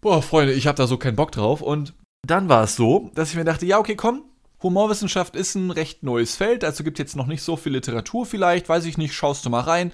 Boah, 0.00 0.22
Freunde, 0.22 0.52
ich 0.52 0.66
habe 0.66 0.76
da 0.76 0.86
so 0.86 0.98
keinen 0.98 1.16
Bock 1.16 1.32
drauf. 1.32 1.62
Und 1.62 1.94
dann 2.26 2.48
war 2.48 2.64
es 2.64 2.76
so, 2.76 3.10
dass 3.14 3.30
ich 3.30 3.36
mir 3.36 3.44
dachte, 3.44 3.66
ja, 3.66 3.78
okay, 3.78 3.94
komm, 3.96 4.22
Humorwissenschaft 4.62 5.36
ist 5.36 5.54
ein 5.54 5.70
recht 5.70 6.02
neues 6.02 6.36
Feld, 6.36 6.64
also 6.64 6.82
gibt 6.82 6.98
jetzt 6.98 7.14
noch 7.14 7.26
nicht 7.26 7.42
so 7.42 7.56
viel 7.56 7.72
Literatur 7.72 8.24
vielleicht, 8.24 8.68
weiß 8.68 8.86
ich 8.86 8.98
nicht, 8.98 9.14
schaust 9.14 9.44
du 9.44 9.50
mal 9.50 9.60
rein 9.60 9.92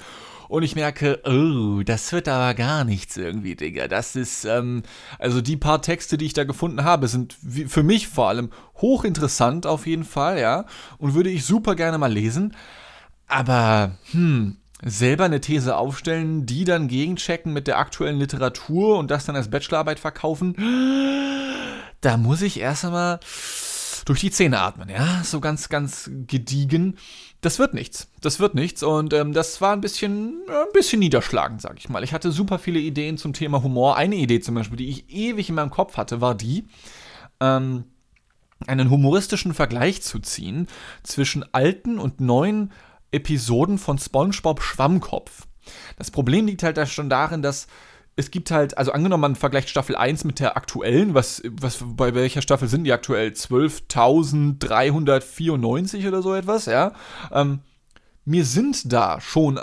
und 0.48 0.62
ich 0.62 0.74
merke, 0.74 1.20
oh, 1.24 1.82
das 1.82 2.12
wird 2.12 2.28
aber 2.28 2.54
gar 2.54 2.84
nichts 2.84 3.16
irgendwie, 3.16 3.56
Digga. 3.56 3.88
Das 3.88 4.16
ist, 4.16 4.44
ähm, 4.44 4.82
also 5.18 5.40
die 5.40 5.56
paar 5.56 5.82
Texte, 5.82 6.18
die 6.18 6.26
ich 6.26 6.32
da 6.32 6.44
gefunden 6.44 6.84
habe, 6.84 7.08
sind 7.08 7.36
für 7.66 7.82
mich 7.82 8.08
vor 8.08 8.28
allem 8.28 8.50
hochinteressant 8.76 9.66
auf 9.66 9.86
jeden 9.86 10.04
Fall, 10.04 10.38
ja, 10.38 10.66
und 10.98 11.14
würde 11.14 11.30
ich 11.30 11.44
super 11.44 11.74
gerne 11.74 11.98
mal 11.98 12.12
lesen. 12.12 12.54
Aber, 13.26 13.92
hm, 14.10 14.58
selber 14.84 15.24
eine 15.24 15.40
These 15.40 15.76
aufstellen, 15.76 16.44
die 16.44 16.64
dann 16.64 16.88
gegenchecken 16.88 17.52
mit 17.52 17.66
der 17.66 17.78
aktuellen 17.78 18.18
Literatur 18.18 18.98
und 18.98 19.10
das 19.10 19.24
dann 19.24 19.36
als 19.36 19.48
Bachelorarbeit 19.48 20.00
verkaufen, 20.00 20.56
da 22.00 22.16
muss 22.16 22.42
ich 22.42 22.58
erst 22.58 22.84
einmal 22.84 23.20
durch 24.04 24.20
die 24.20 24.30
Zähne 24.32 24.60
atmen, 24.60 24.88
ja, 24.88 25.22
so 25.22 25.40
ganz, 25.40 25.68
ganz 25.68 26.10
gediegen 26.26 26.98
das 27.42 27.58
wird 27.58 27.74
nichts. 27.74 28.08
Das 28.20 28.40
wird 28.40 28.54
nichts. 28.54 28.82
Und 28.82 29.12
ähm, 29.12 29.32
das 29.32 29.60
war 29.60 29.72
ein 29.72 29.80
bisschen, 29.80 30.42
äh, 30.48 30.52
ein 30.52 30.72
bisschen 30.72 31.00
niederschlagend, 31.00 31.60
sag 31.60 31.76
ich 31.76 31.88
mal. 31.88 32.04
Ich 32.04 32.12
hatte 32.12 32.32
super 32.32 32.58
viele 32.58 32.78
Ideen 32.78 33.18
zum 33.18 33.32
Thema 33.32 33.62
Humor. 33.62 33.96
Eine 33.96 34.16
Idee 34.16 34.40
zum 34.40 34.54
Beispiel, 34.54 34.78
die 34.78 34.88
ich 34.88 35.10
ewig 35.10 35.48
in 35.48 35.56
meinem 35.56 35.70
Kopf 35.70 35.96
hatte, 35.96 36.20
war 36.20 36.36
die, 36.36 36.64
ähm, 37.40 37.84
einen 38.68 38.90
humoristischen 38.90 39.54
Vergleich 39.54 40.02
zu 40.02 40.20
ziehen 40.20 40.68
zwischen 41.02 41.44
alten 41.52 41.98
und 41.98 42.20
neuen 42.20 42.72
Episoden 43.10 43.76
von 43.76 43.98
SpongeBob 43.98 44.62
Schwammkopf. 44.62 45.48
Das 45.96 46.12
Problem 46.12 46.46
liegt 46.46 46.62
halt 46.62 46.76
da 46.76 46.86
schon 46.86 47.10
darin, 47.10 47.42
dass 47.42 47.66
es 48.16 48.30
gibt 48.30 48.50
halt, 48.50 48.76
also 48.76 48.92
angenommen, 48.92 49.22
man 49.22 49.36
vergleicht 49.36 49.70
Staffel 49.70 49.96
1 49.96 50.24
mit 50.24 50.40
der 50.40 50.54
aktuellen, 50.56 51.14
was, 51.14 51.42
was 51.50 51.78
bei 51.82 52.14
welcher 52.14 52.42
Staffel 52.42 52.68
sind 52.68 52.84
die 52.84 52.92
aktuell? 52.92 53.30
12.394 53.30 56.06
oder 56.06 56.20
so 56.22 56.34
etwas, 56.34 56.66
ja. 56.66 56.92
Ähm, 57.32 57.60
mir 58.24 58.44
sind 58.44 58.92
da 58.92 59.20
schon 59.20 59.58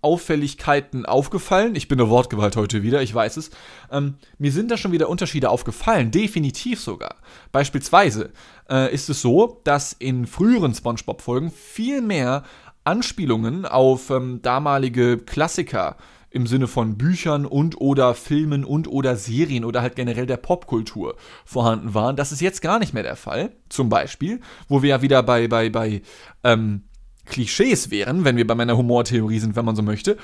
Auffälligkeiten 0.00 1.04
aufgefallen. 1.06 1.76
Ich 1.76 1.88
bin 1.88 2.00
eine 2.00 2.08
Wortgewalt 2.10 2.56
heute 2.56 2.82
wieder, 2.82 3.02
ich 3.02 3.14
weiß 3.14 3.36
es. 3.36 3.50
Ähm, 3.90 4.14
mir 4.38 4.52
sind 4.52 4.70
da 4.70 4.76
schon 4.76 4.92
wieder 4.92 5.08
Unterschiede 5.08 5.48
aufgefallen, 5.50 6.10
definitiv 6.10 6.80
sogar. 6.80 7.16
Beispielsweise 7.52 8.32
äh, 8.68 8.92
ist 8.92 9.08
es 9.08 9.22
so, 9.22 9.60
dass 9.64 9.92
in 9.92 10.26
früheren 10.26 10.74
SpongeBob-Folgen 10.74 11.52
viel 11.52 12.00
mehr 12.00 12.42
Anspielungen 12.84 13.64
auf 13.64 14.10
ähm, 14.10 14.40
damalige 14.42 15.18
Klassiker 15.18 15.96
im 16.32 16.46
Sinne 16.46 16.66
von 16.66 16.96
Büchern 16.96 17.46
und 17.46 17.80
oder 17.80 18.14
Filmen 18.14 18.64
und 18.64 18.88
oder 18.88 19.16
Serien 19.16 19.64
oder 19.64 19.82
halt 19.82 19.96
generell 19.96 20.26
der 20.26 20.38
Popkultur 20.38 21.16
vorhanden 21.44 21.94
waren. 21.94 22.16
Das 22.16 22.32
ist 22.32 22.40
jetzt 22.40 22.62
gar 22.62 22.78
nicht 22.78 22.94
mehr 22.94 23.02
der 23.02 23.16
Fall. 23.16 23.52
Zum 23.68 23.88
Beispiel, 23.88 24.40
wo 24.68 24.82
wir 24.82 24.90
ja 24.90 25.02
wieder 25.02 25.22
bei, 25.22 25.46
bei, 25.48 25.68
bei 25.68 26.02
ähm, 26.42 26.84
Klischees 27.26 27.90
wären, 27.90 28.24
wenn 28.24 28.36
wir 28.36 28.46
bei 28.46 28.54
meiner 28.54 28.76
Humortheorie 28.76 29.38
sind, 29.38 29.56
wenn 29.56 29.64
man 29.64 29.76
so 29.76 29.82
möchte. 29.82 30.16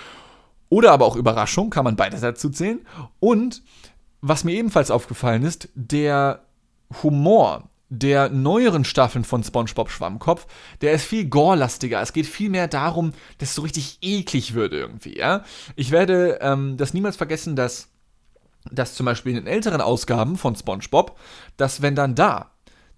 Oder 0.71 0.93
aber 0.93 1.07
auch 1.07 1.17
Überraschung, 1.17 1.71
kann 1.71 1.85
man 1.85 1.97
beides 1.97 2.21
dazu 2.21 2.51
zählen. 2.51 2.81
Und 3.21 3.63
was 4.21 4.45
mir 4.45 4.53
ebenfalls 4.53 4.91
aufgefallen 4.91 5.45
ist, 5.45 5.69
der 5.75 6.43
Humor 7.03 7.68
der 7.91 8.29
neueren 8.29 8.85
Staffeln 8.85 9.25
von 9.25 9.43
SpongeBob 9.43 9.91
Schwammkopf, 9.91 10.47
der 10.81 10.93
ist 10.93 11.05
viel 11.05 11.29
gorelastiger. 11.29 12.01
Es 12.03 12.13
geht 12.13 12.27
viel 12.27 12.51
mehr 12.51 12.69
darum, 12.69 13.13
dass 13.39 13.51
es 13.51 13.55
so 13.55 13.63
richtig 13.63 13.99
eklig 14.03 14.55
wird 14.55 14.73
irgendwie, 14.73 15.17
ja. 15.19 15.45
Ich 15.77 15.91
werde 15.91 16.39
ähm, 16.41 16.77
das 16.77 16.95
niemals 16.95 17.17
vergessen, 17.17 17.57
dass, 17.57 17.89
dass 18.71 18.95
zum 18.95 19.07
Beispiel 19.07 19.37
in 19.37 19.45
den 19.45 19.53
älteren 19.53 19.81
Ausgaben 19.81 20.37
von 20.37 20.55
SpongeBob, 20.55 21.19
dass 21.57 21.81
wenn 21.83 21.95
dann 21.95 22.15
da 22.15 22.51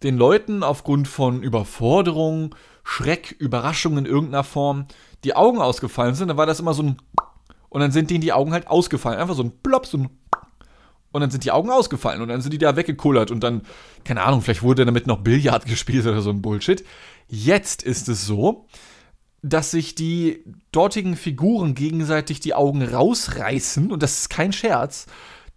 den 0.03 0.17
Leuten 0.17 0.63
aufgrund 0.63 1.09
von 1.09 1.43
Überforderung, 1.43 2.55
Schreck, 2.83 3.37
Überraschung 3.39 3.99
in 3.99 4.07
irgendeiner 4.07 4.45
Form 4.45 4.87
die 5.23 5.37
Augen 5.37 5.61
ausgefallen 5.61 6.15
sind, 6.15 6.29
dann 6.29 6.37
war 6.39 6.47
das 6.47 6.61
immer 6.61 6.75
so 6.75 6.83
ein 6.83 6.97
und 7.69 7.81
dann 7.81 7.93
sind 7.93 8.11
denen 8.11 8.21
die 8.21 8.33
Augen 8.33 8.53
halt 8.53 8.67
ausgefallen. 8.67 9.19
Einfach 9.19 9.37
so 9.37 9.45
ein 9.45 9.53
Plopp, 9.63 9.87
so 9.87 9.99
ein 9.99 10.11
und 11.13 11.21
dann 11.21 11.31
sind 11.31 11.45
die 11.45 11.51
Augen 11.51 11.71
ausgefallen 11.71 12.23
und 12.23 12.29
dann 12.29 12.41
sind 12.41 12.53
die 12.53 12.59
da 12.59 12.77
weggekullert 12.77 13.31
und 13.31 13.41
dann, 13.41 13.63
keine 14.05 14.23
Ahnung, 14.23 14.43
vielleicht 14.43 14.63
wurde 14.63 14.85
damit 14.85 15.07
noch 15.07 15.19
Billard 15.19 15.67
gespielt 15.67 16.07
oder 16.07 16.21
so 16.21 16.31
ein 16.31 16.43
Bullshit. 16.43 16.85
Jetzt 17.29 17.83
ist 17.83 18.09
es 18.09 18.27
so, 18.27 18.67
dass 19.43 19.71
sich 19.71 19.95
die 19.95 20.45
dortigen 20.73 21.17
Figuren 21.17 21.75
gegenseitig 21.75 22.41
die 22.41 22.55
Augen 22.55 22.83
rausreißen 22.83 23.91
und 23.91 24.03
das 24.03 24.21
ist 24.21 24.31
kein 24.31 24.53
Scherz, 24.53 25.07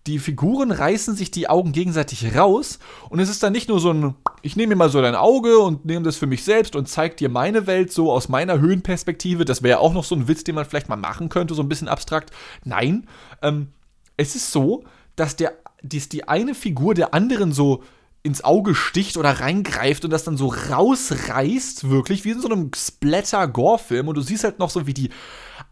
die 0.08 0.20
Figuren 0.20 0.72
reißen 0.72 1.16
sich 1.16 1.32
die 1.32 1.48
Augen 1.48 1.72
gegenseitig 1.72 2.36
raus 2.36 2.80
und 3.10 3.20
es 3.20 3.30
ist 3.30 3.42
dann 3.42 3.54
nicht 3.54 3.70
nur 3.70 3.80
so 3.80 3.92
ein, 3.92 4.16
ich 4.42 4.58
nehme 4.58 4.72
mir 4.72 4.76
mal 4.76 4.90
so 4.90 5.02
dein 5.02 5.16
Auge 5.16 5.60
und 5.60 5.86
nehme 5.86 6.04
das 6.04 6.18
für 6.18 6.28
mich 6.28 6.44
selbst 6.44 6.76
und 6.76 6.90
zeige 6.90 7.16
dir 7.16 7.30
meine 7.30 7.68
Welt 7.68 7.92
so 7.92 8.12
aus 8.12 8.28
meiner 8.28 8.60
Höhenperspektive. 8.60 9.46
Das 9.46 9.64
wäre 9.64 9.80
auch 9.80 9.94
noch 9.94 10.04
so 10.04 10.16
ein 10.16 10.28
Witz, 10.28 10.44
den 10.44 10.56
man 10.56 10.66
vielleicht 10.66 10.90
mal 10.90 10.98
machen 10.98 11.30
könnte, 11.30 11.54
so 11.54 11.62
ein 11.62 11.70
bisschen 11.70 11.88
abstrakt. 11.88 12.32
Nein, 12.66 13.08
ähm, 13.42 13.70
es 14.18 14.36
ist 14.36 14.52
so, 14.52 14.84
dass 15.16 15.36
der, 15.36 15.54
dies 15.82 16.10
die 16.10 16.28
eine 16.28 16.56
Figur 16.56 16.94
der 16.94 17.14
anderen 17.14 17.52
so 17.52 17.84
ins 18.24 18.44
Auge 18.44 18.74
sticht 18.74 19.18
oder 19.18 19.42
reingreift 19.42 20.06
und 20.06 20.12
das 20.12 20.24
dann 20.24 20.38
so 20.38 20.48
rausreißt, 20.48 21.90
wirklich, 21.90 22.24
wie 22.24 22.32
in 22.32 22.40
so 22.40 22.48
einem 22.48 22.72
Splatter-Gore-Film. 22.74 24.08
Und 24.08 24.16
du 24.16 24.22
siehst 24.22 24.46
halt 24.46 24.60
noch 24.60 24.70
so, 24.70 24.88
wie 24.88 24.94
die 24.94 25.10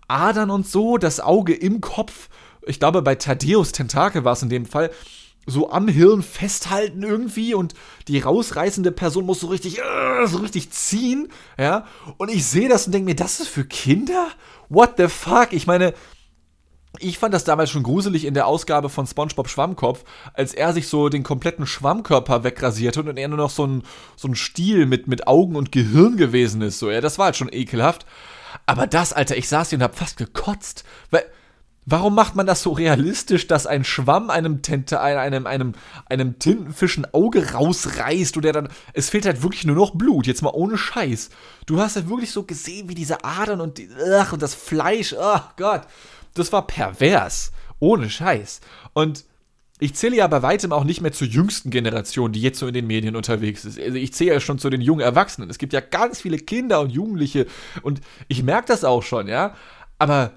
Adern 0.08 0.50
und 0.52 0.68
so, 0.68 0.98
das 0.98 1.22
Auge 1.22 1.54
im 1.54 1.80
Kopf 1.80 2.28
ich 2.66 2.80
glaube, 2.80 3.02
bei 3.02 3.16
Thaddeus 3.16 3.72
Tentakel 3.72 4.24
war 4.24 4.34
es 4.34 4.44
in 4.44 4.50
dem 4.50 4.66
Fall, 4.66 4.92
so 5.48 5.72
am 5.72 5.88
Hirn 5.88 6.22
festhalten 6.22 7.02
irgendwie 7.02 7.56
und 7.56 7.74
die 8.08 8.20
rausreißende 8.20 8.92
Person 8.92 9.26
muss 9.26 9.40
so 9.40 9.48
richtig, 9.48 9.80
uh, 9.80 10.28
so 10.28 10.38
richtig 10.38 10.70
ziehen, 10.70 11.30
ja. 11.58 11.88
Und 12.18 12.30
ich 12.30 12.46
sehe 12.46 12.70
das 12.70 12.86
und 12.86 12.92
denke 12.92 13.06
mir, 13.06 13.16
das 13.16 13.40
ist 13.40 13.48
für 13.48 13.66
Kinder? 13.66 14.28
What 14.70 14.94
the 14.98 15.08
fuck? 15.08 15.52
Ich 15.52 15.66
meine, 15.66 15.94
ich 17.02 17.18
fand 17.18 17.34
das 17.34 17.44
damals 17.44 17.70
schon 17.70 17.84
gruselig 17.84 18.26
in 18.26 18.34
der 18.34 18.48
Ausgabe 18.48 18.90
von 18.90 19.08
SpongeBob 19.08 19.50
Schwammkopf, 19.50 20.04
als 20.34 20.54
er 20.54 20.74
sich 20.74 20.88
so 20.88 21.10
den 21.10 21.24
kompletten 21.24 21.66
Schwammkörper 21.66 22.44
wegrasiert 22.44 22.98
hat 22.98 23.08
und 23.08 23.18
er 23.18 23.28
nur 23.28 23.38
noch 23.38 23.50
so 23.50 23.66
ein, 23.66 23.84
so 24.16 24.28
ein 24.28 24.36
Stiel 24.36 24.86
mit, 24.86 25.08
mit 25.08 25.28
Augen 25.28 25.56
und 25.56 25.72
Gehirn 25.72 26.18
gewesen 26.18 26.62
ist. 26.62 26.80
So, 26.80 26.90
ja, 26.90 27.02
das 27.02 27.18
war 27.18 27.26
halt 27.26 27.36
schon 27.36 27.52
ekelhaft. 27.52 28.06
Aber 28.66 28.88
das, 28.88 29.14
Alter, 29.14 29.38
ich 29.38 29.48
saß 29.48 29.70
hier 29.70 29.80
und 29.80 29.84
hab 29.84 29.98
fast 29.98 30.18
gekotzt. 30.18 30.84
Weil 31.10 31.24
Warum 31.88 32.14
macht 32.14 32.36
man 32.36 32.46
das 32.46 32.62
so 32.62 32.74
realistisch, 32.74 33.48
dass 33.48 33.66
ein 33.66 33.84
Schwamm 33.84 34.30
einem, 34.30 34.62
Tente, 34.62 35.02
einem, 35.02 35.48
einem, 35.48 35.74
einem 36.06 36.38
Tintenfisch 36.38 36.98
ein 36.98 37.12
Auge 37.12 37.54
rausreißt 37.54 38.36
und 38.36 38.46
der 38.46 38.54
dann. 38.54 38.70
Es 38.94 39.10
fehlt 39.10 39.26
halt 39.26 39.42
wirklich 39.42 39.66
nur 39.66 39.76
noch 39.76 39.96
Blut, 39.96 40.28
jetzt 40.28 40.44
mal 40.44 40.54
ohne 40.54 40.78
Scheiß. 40.78 41.32
Du 41.66 41.80
hast 41.80 41.96
halt 41.96 42.08
wirklich 42.08 42.32
so 42.32 42.44
gesehen, 42.44 42.88
wie 42.88 42.94
diese 42.94 43.24
Adern 43.24 43.62
und, 43.62 43.80
die, 43.80 43.90
ach, 44.16 44.32
und 44.32 44.44
das 44.44 44.54
Fleisch, 44.54 45.16
oh 45.20 45.40
Gott. 45.58 45.82
Das 46.34 46.52
war 46.52 46.68
pervers. 46.68 47.52
Ohne 47.80 48.10
Scheiß. 48.10 48.62
Und 48.94 49.26
ich 49.80 49.96
zähle 49.96 50.16
ja 50.16 50.28
bei 50.28 50.44
weitem 50.44 50.72
auch 50.72 50.84
nicht 50.84 51.02
mehr 51.02 51.12
zur 51.12 51.28
jüngsten 51.28 51.72
Generation, 51.72 52.32
die 52.32 52.42
jetzt 52.42 52.60
so 52.60 52.68
in 52.68 52.74
den 52.76 52.86
Medien 52.86 53.16
unterwegs 53.16 53.66
ist. 53.66 53.80
Also 53.80 53.96
ich 53.96 54.14
zähle 54.14 54.34
ja 54.34 54.40
schon 54.40 54.60
zu 54.60 54.70
den 54.70 54.82
jungen 54.82 55.02
Erwachsenen. 55.02 55.50
Es 55.50 55.58
gibt 55.58 55.74
ja 55.74 55.80
ganz 55.80 56.22
viele 56.22 56.38
Kinder 56.38 56.82
und 56.82 56.92
Jugendliche 56.92 57.48
und 57.82 58.00
ich 58.28 58.44
merke 58.44 58.68
das 58.68 58.84
auch 58.84 59.02
schon, 59.02 59.28
ja. 59.28 59.56
Aber 59.98 60.34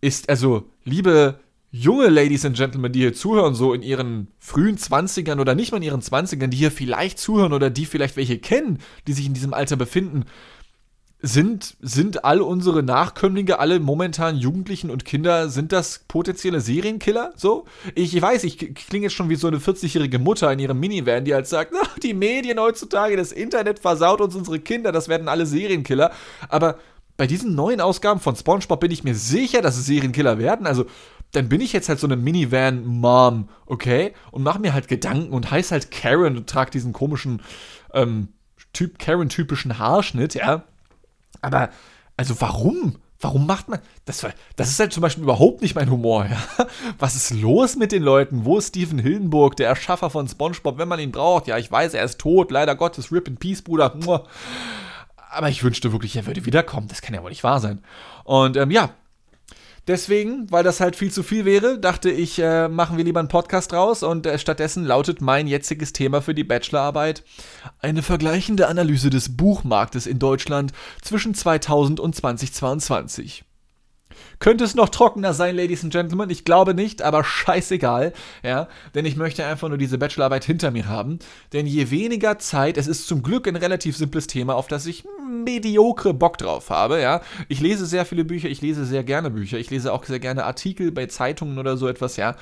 ist, 0.00 0.28
also, 0.28 0.70
liebe 0.84 1.40
junge 1.70 2.08
Ladies 2.08 2.44
and 2.44 2.56
Gentlemen, 2.56 2.92
die 2.92 3.00
hier 3.00 3.14
zuhören, 3.14 3.54
so 3.54 3.74
in 3.74 3.82
ihren 3.82 4.28
frühen 4.38 4.78
20ern 4.78 5.40
oder 5.40 5.54
nicht 5.54 5.72
mal 5.72 5.78
in 5.78 5.82
ihren 5.82 6.00
20ern, 6.00 6.46
die 6.46 6.56
hier 6.56 6.70
vielleicht 6.70 7.18
zuhören 7.18 7.52
oder 7.52 7.70
die 7.70 7.84
vielleicht 7.84 8.16
welche 8.16 8.38
kennen, 8.38 8.78
die 9.06 9.12
sich 9.12 9.26
in 9.26 9.34
diesem 9.34 9.52
Alter 9.52 9.76
befinden, 9.76 10.24
sind, 11.20 11.76
sind 11.80 12.24
all 12.24 12.40
unsere 12.40 12.82
Nachkömmlinge, 12.82 13.58
alle 13.58 13.80
momentan 13.80 14.36
Jugendlichen 14.36 14.88
und 14.90 15.04
Kinder, 15.04 15.48
sind 15.48 15.72
das 15.72 16.04
potenzielle 16.06 16.60
Serienkiller? 16.60 17.32
So? 17.34 17.64
Ich 17.96 18.20
weiß, 18.20 18.44
ich 18.44 18.74
klinge 18.74 19.06
jetzt 19.06 19.14
schon 19.14 19.28
wie 19.28 19.34
so 19.34 19.48
eine 19.48 19.58
40-jährige 19.58 20.20
Mutter 20.20 20.52
in 20.52 20.60
ihrem 20.60 20.78
Minivan, 20.78 21.24
die 21.24 21.34
halt 21.34 21.48
sagt, 21.48 21.74
ach, 21.82 21.98
die 21.98 22.14
Medien 22.14 22.60
heutzutage, 22.60 23.16
das 23.16 23.32
Internet 23.32 23.80
versaut 23.80 24.20
uns 24.20 24.36
unsere 24.36 24.60
Kinder, 24.60 24.92
das 24.92 25.08
werden 25.08 25.28
alle 25.28 25.46
Serienkiller. 25.46 26.12
Aber 26.48 26.78
bei 27.16 27.26
diesen 27.26 27.56
neuen 27.56 27.80
Ausgaben 27.80 28.20
von 28.20 28.36
SpongeBob 28.36 28.78
bin 28.78 28.92
ich 28.92 29.02
mir 29.02 29.16
sicher, 29.16 29.60
dass 29.60 29.76
es 29.76 29.86
Serienkiller 29.86 30.38
werden. 30.38 30.66
Also, 30.66 30.86
dann 31.32 31.48
bin 31.48 31.60
ich 31.60 31.72
jetzt 31.72 31.88
halt 31.88 31.98
so 31.98 32.06
eine 32.06 32.16
Minivan-Mom, 32.16 33.48
okay? 33.66 34.14
Und 34.30 34.44
mache 34.44 34.60
mir 34.60 34.72
halt 34.72 34.86
Gedanken 34.86 35.32
und 35.32 35.50
heiß 35.50 35.72
halt 35.72 35.90
Karen 35.90 36.36
und 36.36 36.48
trage 36.48 36.70
diesen 36.70 36.92
komischen, 36.92 37.42
ähm, 37.92 38.28
typ 38.72 39.00
Karen-typischen 39.00 39.80
Haarschnitt, 39.80 40.34
ja. 40.34 40.62
Aber, 41.40 41.70
also 42.16 42.40
warum? 42.40 42.96
Warum 43.20 43.46
macht 43.46 43.68
man. 43.68 43.80
Das, 44.04 44.24
das 44.54 44.70
ist 44.70 44.78
halt 44.78 44.92
zum 44.92 45.00
Beispiel 45.00 45.24
überhaupt 45.24 45.60
nicht 45.60 45.74
mein 45.74 45.90
Humor, 45.90 46.26
ja. 46.26 46.66
Was 46.98 47.16
ist 47.16 47.30
los 47.30 47.74
mit 47.74 47.90
den 47.90 48.04
Leuten? 48.04 48.44
Wo 48.44 48.58
ist 48.58 48.68
Steven 48.68 48.98
Hildenburg, 48.98 49.56
der 49.56 49.68
Erschaffer 49.68 50.08
von 50.08 50.28
SpongeBob, 50.28 50.78
wenn 50.78 50.86
man 50.86 51.00
ihn 51.00 51.10
braucht? 51.10 51.48
Ja, 51.48 51.58
ich 51.58 51.70
weiß, 51.70 51.94
er 51.94 52.04
ist 52.04 52.20
tot, 52.20 52.52
leider 52.52 52.76
Gottes, 52.76 53.10
Rip 53.10 53.26
in 53.26 53.36
Peace, 53.36 53.62
Bruder. 53.62 53.92
Aber 55.30 55.48
ich 55.48 55.64
wünschte 55.64 55.90
wirklich, 55.92 56.14
er 56.14 56.26
würde 56.26 56.46
wiederkommen. 56.46 56.86
Das 56.86 57.02
kann 57.02 57.14
ja 57.14 57.22
wohl 57.22 57.30
nicht 57.30 57.42
wahr 57.42 57.58
sein. 57.58 57.82
Und 58.22 58.56
ähm, 58.56 58.70
ja, 58.70 58.90
Deswegen, 59.88 60.50
weil 60.52 60.64
das 60.64 60.80
halt 60.80 60.96
viel 60.96 61.10
zu 61.10 61.22
viel 61.22 61.46
wäre, 61.46 61.78
dachte 61.78 62.10
ich, 62.10 62.38
äh, 62.38 62.68
machen 62.68 62.98
wir 62.98 63.04
lieber 63.04 63.20
einen 63.20 63.30
Podcast 63.30 63.72
raus 63.72 64.02
und 64.02 64.26
äh, 64.26 64.38
stattdessen 64.38 64.84
lautet 64.84 65.22
mein 65.22 65.46
jetziges 65.46 65.94
Thema 65.94 66.20
für 66.20 66.34
die 66.34 66.44
Bachelorarbeit 66.44 67.24
eine 67.80 68.02
vergleichende 68.02 68.68
Analyse 68.68 69.08
des 69.08 69.34
Buchmarktes 69.34 70.06
in 70.06 70.18
Deutschland 70.18 70.72
zwischen 71.00 71.34
2000 71.34 72.00
und 72.00 72.14
2022. 72.14 73.44
Könnte 74.38 74.64
es 74.64 74.74
noch 74.74 74.88
trockener 74.88 75.34
sein, 75.34 75.56
Ladies 75.56 75.82
and 75.82 75.92
Gentlemen? 75.92 76.30
Ich 76.30 76.44
glaube 76.44 76.74
nicht, 76.74 77.02
aber 77.02 77.24
scheißegal, 77.24 78.12
ja, 78.42 78.68
denn 78.94 79.04
ich 79.04 79.16
möchte 79.16 79.44
einfach 79.44 79.68
nur 79.68 79.78
diese 79.78 79.98
Bachelorarbeit 79.98 80.44
hinter 80.44 80.70
mir 80.70 80.86
haben. 80.86 81.18
Denn 81.52 81.66
je 81.66 81.90
weniger 81.90 82.38
Zeit, 82.38 82.76
es 82.76 82.86
ist 82.86 83.06
zum 83.06 83.22
Glück 83.22 83.48
ein 83.48 83.56
relativ 83.56 83.96
simples 83.96 84.26
Thema, 84.26 84.54
auf 84.54 84.68
das 84.68 84.86
ich 84.86 85.04
mediokre 85.28 86.14
Bock 86.14 86.38
drauf 86.38 86.70
habe, 86.70 87.00
ja. 87.00 87.20
Ich 87.48 87.60
lese 87.60 87.86
sehr 87.86 88.04
viele 88.04 88.24
Bücher, 88.24 88.48
ich 88.48 88.62
lese 88.62 88.84
sehr 88.84 89.04
gerne 89.04 89.30
Bücher, 89.30 89.58
ich 89.58 89.70
lese 89.70 89.92
auch 89.92 90.04
sehr 90.04 90.20
gerne 90.20 90.44
Artikel 90.44 90.92
bei 90.92 91.06
Zeitungen 91.06 91.58
oder 91.58 91.76
so 91.76 91.88
etwas, 91.88 92.16
ja. 92.16 92.36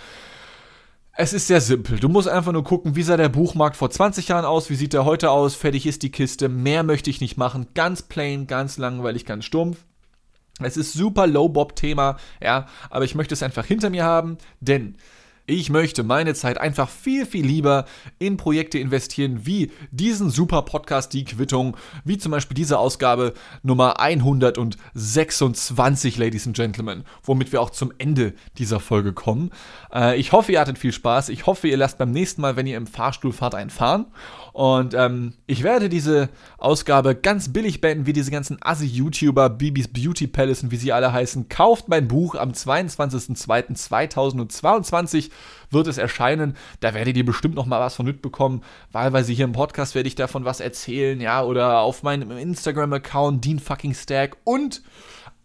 Es 1.19 1.33
ist 1.33 1.47
sehr 1.47 1.63
simpel. 1.63 1.99
Du 1.99 2.11
musst 2.11 2.29
einfach 2.29 2.53
nur 2.53 2.63
gucken, 2.63 2.95
wie 2.95 3.03
sah 3.03 3.17
der 3.17 3.31
Buchmarkt 3.31 3.77
vor 3.77 3.89
20 3.89 4.29
Jahren 4.29 4.45
aus, 4.45 4.69
wie 4.69 4.75
sieht 4.75 4.93
der 4.93 5.07
heute 5.07 5.31
aus, 5.31 5.55
fertig 5.55 5.87
ist 5.87 6.03
die 6.03 6.11
Kiste, 6.11 6.51
mehr 6.51 6.83
möchte 6.83 7.09
ich 7.09 7.23
nicht 7.23 7.39
machen. 7.39 7.69
Ganz 7.73 8.03
plain, 8.03 8.47
ganz 8.47 8.77
langweilig, 8.77 9.25
ganz 9.25 9.47
stumpf. 9.47 9.79
Es 10.63 10.79
ist 10.79 10.95
super 10.95 11.27
Low-Bob-Thema, 11.27 12.17
ja, 12.43 12.67
aber 12.89 13.05
ich 13.05 13.15
möchte 13.15 13.35
es 13.35 13.43
einfach 13.43 13.67
hinter 13.67 13.91
mir 13.91 14.05
haben, 14.05 14.39
denn 14.61 14.97
ich 15.49 15.71
möchte 15.71 16.03
meine 16.03 16.35
Zeit 16.35 16.59
einfach 16.59 16.89
viel, 16.89 17.25
viel 17.25 17.47
lieber 17.47 17.85
in 18.19 18.37
Projekte 18.37 18.81
investieren, 18.81 19.47
wie 19.47 19.71
diesen 19.93 20.29
super 20.29 20.63
Podcast 20.63 21.13
Die 21.13 21.25
Quittung, 21.25 21.77
wie 22.05 22.19
zum 22.19 22.33
Beispiel 22.33 22.57
diese 22.57 22.81
Ausgabe 22.81 23.33
Nummer 23.63 24.01
126, 24.01 26.19
Ladies 26.19 26.49
and 26.49 26.57
Gentlemen, 26.57 27.05
womit 27.23 27.53
wir 27.53 27.61
auch 27.61 27.71
zum 27.71 27.93
Ende 27.99 28.35
dieser 28.59 28.81
Folge 28.81 29.13
kommen. 29.13 29.53
Äh, 29.95 30.19
ich 30.19 30.33
hoffe, 30.33 30.51
ihr 30.51 30.59
hattet 30.59 30.79
viel 30.79 30.93
Spaß. 30.93 31.29
Ich 31.29 31.47
hoffe, 31.47 31.69
ihr 31.69 31.77
lasst 31.77 31.99
beim 31.99 32.11
nächsten 32.11 32.41
Mal, 32.41 32.57
wenn 32.57 32.67
ihr 32.67 32.77
im 32.77 32.89
Fahrstuhl 32.89 33.33
fahrt, 33.33 33.55
einen 33.55 33.71
fahren. 33.71 34.07
Und 34.57 34.95
ähm, 34.95 35.35
ich 35.47 35.63
werde 35.65 35.91
diese 35.91 36.31
Ausgabe 36.57 37.15
ganz 37.15 37.53
billig 37.53 37.83
beenden, 37.83 38.07
wie 38.07 38.15
diese 38.15 38.31
ganzen 38.31 38.57
Assi-YouTuber, 38.63 39.51
Bibis 39.51 39.87
Beauty 39.87 40.27
Palace 40.27 40.63
und 40.63 40.71
wie 40.71 40.79
sie 40.79 40.95
alle 40.95 41.13
heißen. 41.13 41.51
Kauft 41.51 41.91
mein 41.91 42.09
Buch 42.09 42.37
am 42.37 42.53
22.02.2022 42.53 45.31
wird 45.71 45.89
es 45.89 45.99
erscheinen. 45.99 46.57
Da 46.81 46.95
werdet 46.95 47.19
ihr 47.19 47.27
bestimmt 47.27 47.55
noch 47.55 47.67
mal 47.67 47.81
was 47.81 47.97
von 47.97 48.07
mitbekommen. 48.07 48.63
Wahlweise 48.93 49.35
hier 49.35 49.45
im 49.45 49.53
Podcast 49.53 49.95
werde 49.95 50.09
ich 50.09 50.15
davon 50.15 50.47
was 50.47 50.61
erzählen, 50.61 51.21
ja, 51.21 51.43
oder 51.43 51.81
auf 51.81 52.03
meinem 52.03 52.31
Instagram-Account 52.31 53.45
Dean 53.45 53.59
fucking 53.59 53.93
Stack 53.93 54.39
und 54.45 54.81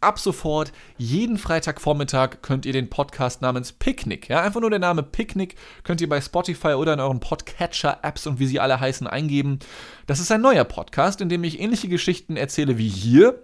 ab 0.02 0.20
sofort 0.20 0.72
jeden 0.98 1.38
Freitagvormittag 1.38 2.42
könnt 2.42 2.66
ihr 2.66 2.74
den 2.74 2.90
Podcast 2.90 3.42
namens 3.42 3.72
Picknick, 3.72 4.28
ja, 4.30 4.42
einfach 4.42 4.60
nur 4.60 4.70
der 4.70 4.80
Name 4.80 5.04
Picknick 5.04 5.56
könnt 5.84 6.02
ihr 6.02 6.10
bei 6.10 6.20
Spotify 6.20 6.74
oder 6.74 6.94
in 6.94 7.00
euren 7.00 7.20
Podcatcher-Apps 7.20 8.28
und 8.28 8.40
wie 8.40 8.48
sie 8.48 8.60
alle 8.60 8.80
heißen 8.80 9.08
eingeben. 9.08 9.60
Das 10.08 10.20
ist 10.20 10.32
ein 10.32 10.42
neuer 10.42 10.66
Podcast, 10.66 11.22
in 11.22 11.30
dem 11.30 11.44
ich 11.44 11.60
ähnliche 11.60 11.88
Geschichten 11.88 12.36
erzähle 12.36 12.78
wie 12.78 12.90
hier, 12.90 13.44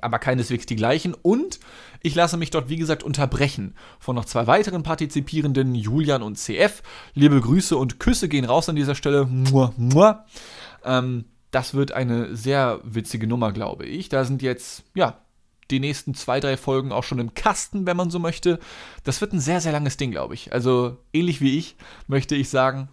aber 0.00 0.18
keineswegs 0.18 0.66
die 0.66 0.76
gleichen. 0.76 1.14
Und 1.14 1.60
ich 2.02 2.14
lasse 2.14 2.36
mich 2.36 2.50
dort, 2.50 2.68
wie 2.68 2.76
gesagt, 2.76 3.02
unterbrechen 3.02 3.74
von 3.98 4.16
noch 4.16 4.24
zwei 4.24 4.46
weiteren 4.46 4.82
Partizipierenden, 4.82 5.74
Julian 5.74 6.22
und 6.22 6.36
CF. 6.36 6.82
Liebe 7.14 7.40
Grüße 7.40 7.76
und 7.76 8.00
Küsse 8.00 8.28
gehen 8.28 8.44
raus 8.44 8.68
an 8.68 8.76
dieser 8.76 8.94
Stelle. 8.94 9.26
Mua, 9.26 9.72
mua. 9.76 10.26
Ähm, 10.84 11.26
das 11.50 11.74
wird 11.74 11.92
eine 11.92 12.34
sehr 12.36 12.80
witzige 12.82 13.26
Nummer, 13.26 13.52
glaube 13.52 13.86
ich. 13.86 14.08
Da 14.08 14.24
sind 14.24 14.42
jetzt, 14.42 14.84
ja, 14.94 15.18
die 15.70 15.80
nächsten 15.80 16.14
zwei, 16.14 16.40
drei 16.40 16.56
Folgen 16.56 16.92
auch 16.92 17.04
schon 17.04 17.18
im 17.18 17.34
Kasten, 17.34 17.86
wenn 17.86 17.96
man 17.96 18.10
so 18.10 18.18
möchte. 18.18 18.58
Das 19.04 19.20
wird 19.20 19.32
ein 19.32 19.40
sehr, 19.40 19.60
sehr 19.60 19.72
langes 19.72 19.96
Ding, 19.96 20.10
glaube 20.10 20.34
ich. 20.34 20.52
Also 20.52 20.98
ähnlich 21.12 21.40
wie 21.40 21.58
ich, 21.58 21.76
möchte 22.06 22.34
ich 22.34 22.48
sagen. 22.48 22.88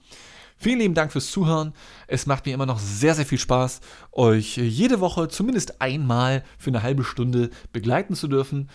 Vielen 0.57 0.79
lieben 0.79 0.93
Dank 0.93 1.11
fürs 1.11 1.29
Zuhören. 1.29 1.73
Es 2.07 2.25
macht 2.25 2.45
mir 2.45 2.53
immer 2.53 2.65
noch 2.65 2.79
sehr, 2.79 3.15
sehr 3.15 3.25
viel 3.25 3.37
Spaß, 3.37 3.81
euch 4.13 4.57
jede 4.57 4.99
Woche 5.01 5.27
zumindest 5.27 5.81
einmal 5.81 6.43
für 6.57 6.69
eine 6.69 6.83
halbe 6.83 7.03
Stunde 7.03 7.49
begleiten 7.73 8.15
zu 8.15 8.27
dürfen. 8.27 8.69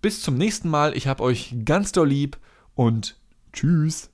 Bis 0.00 0.22
zum 0.22 0.36
nächsten 0.36 0.68
Mal. 0.68 0.96
Ich 0.96 1.06
habe 1.06 1.22
euch 1.22 1.54
ganz 1.64 1.92
doll 1.92 2.08
lieb 2.08 2.38
und 2.74 3.16
tschüss. 3.52 4.10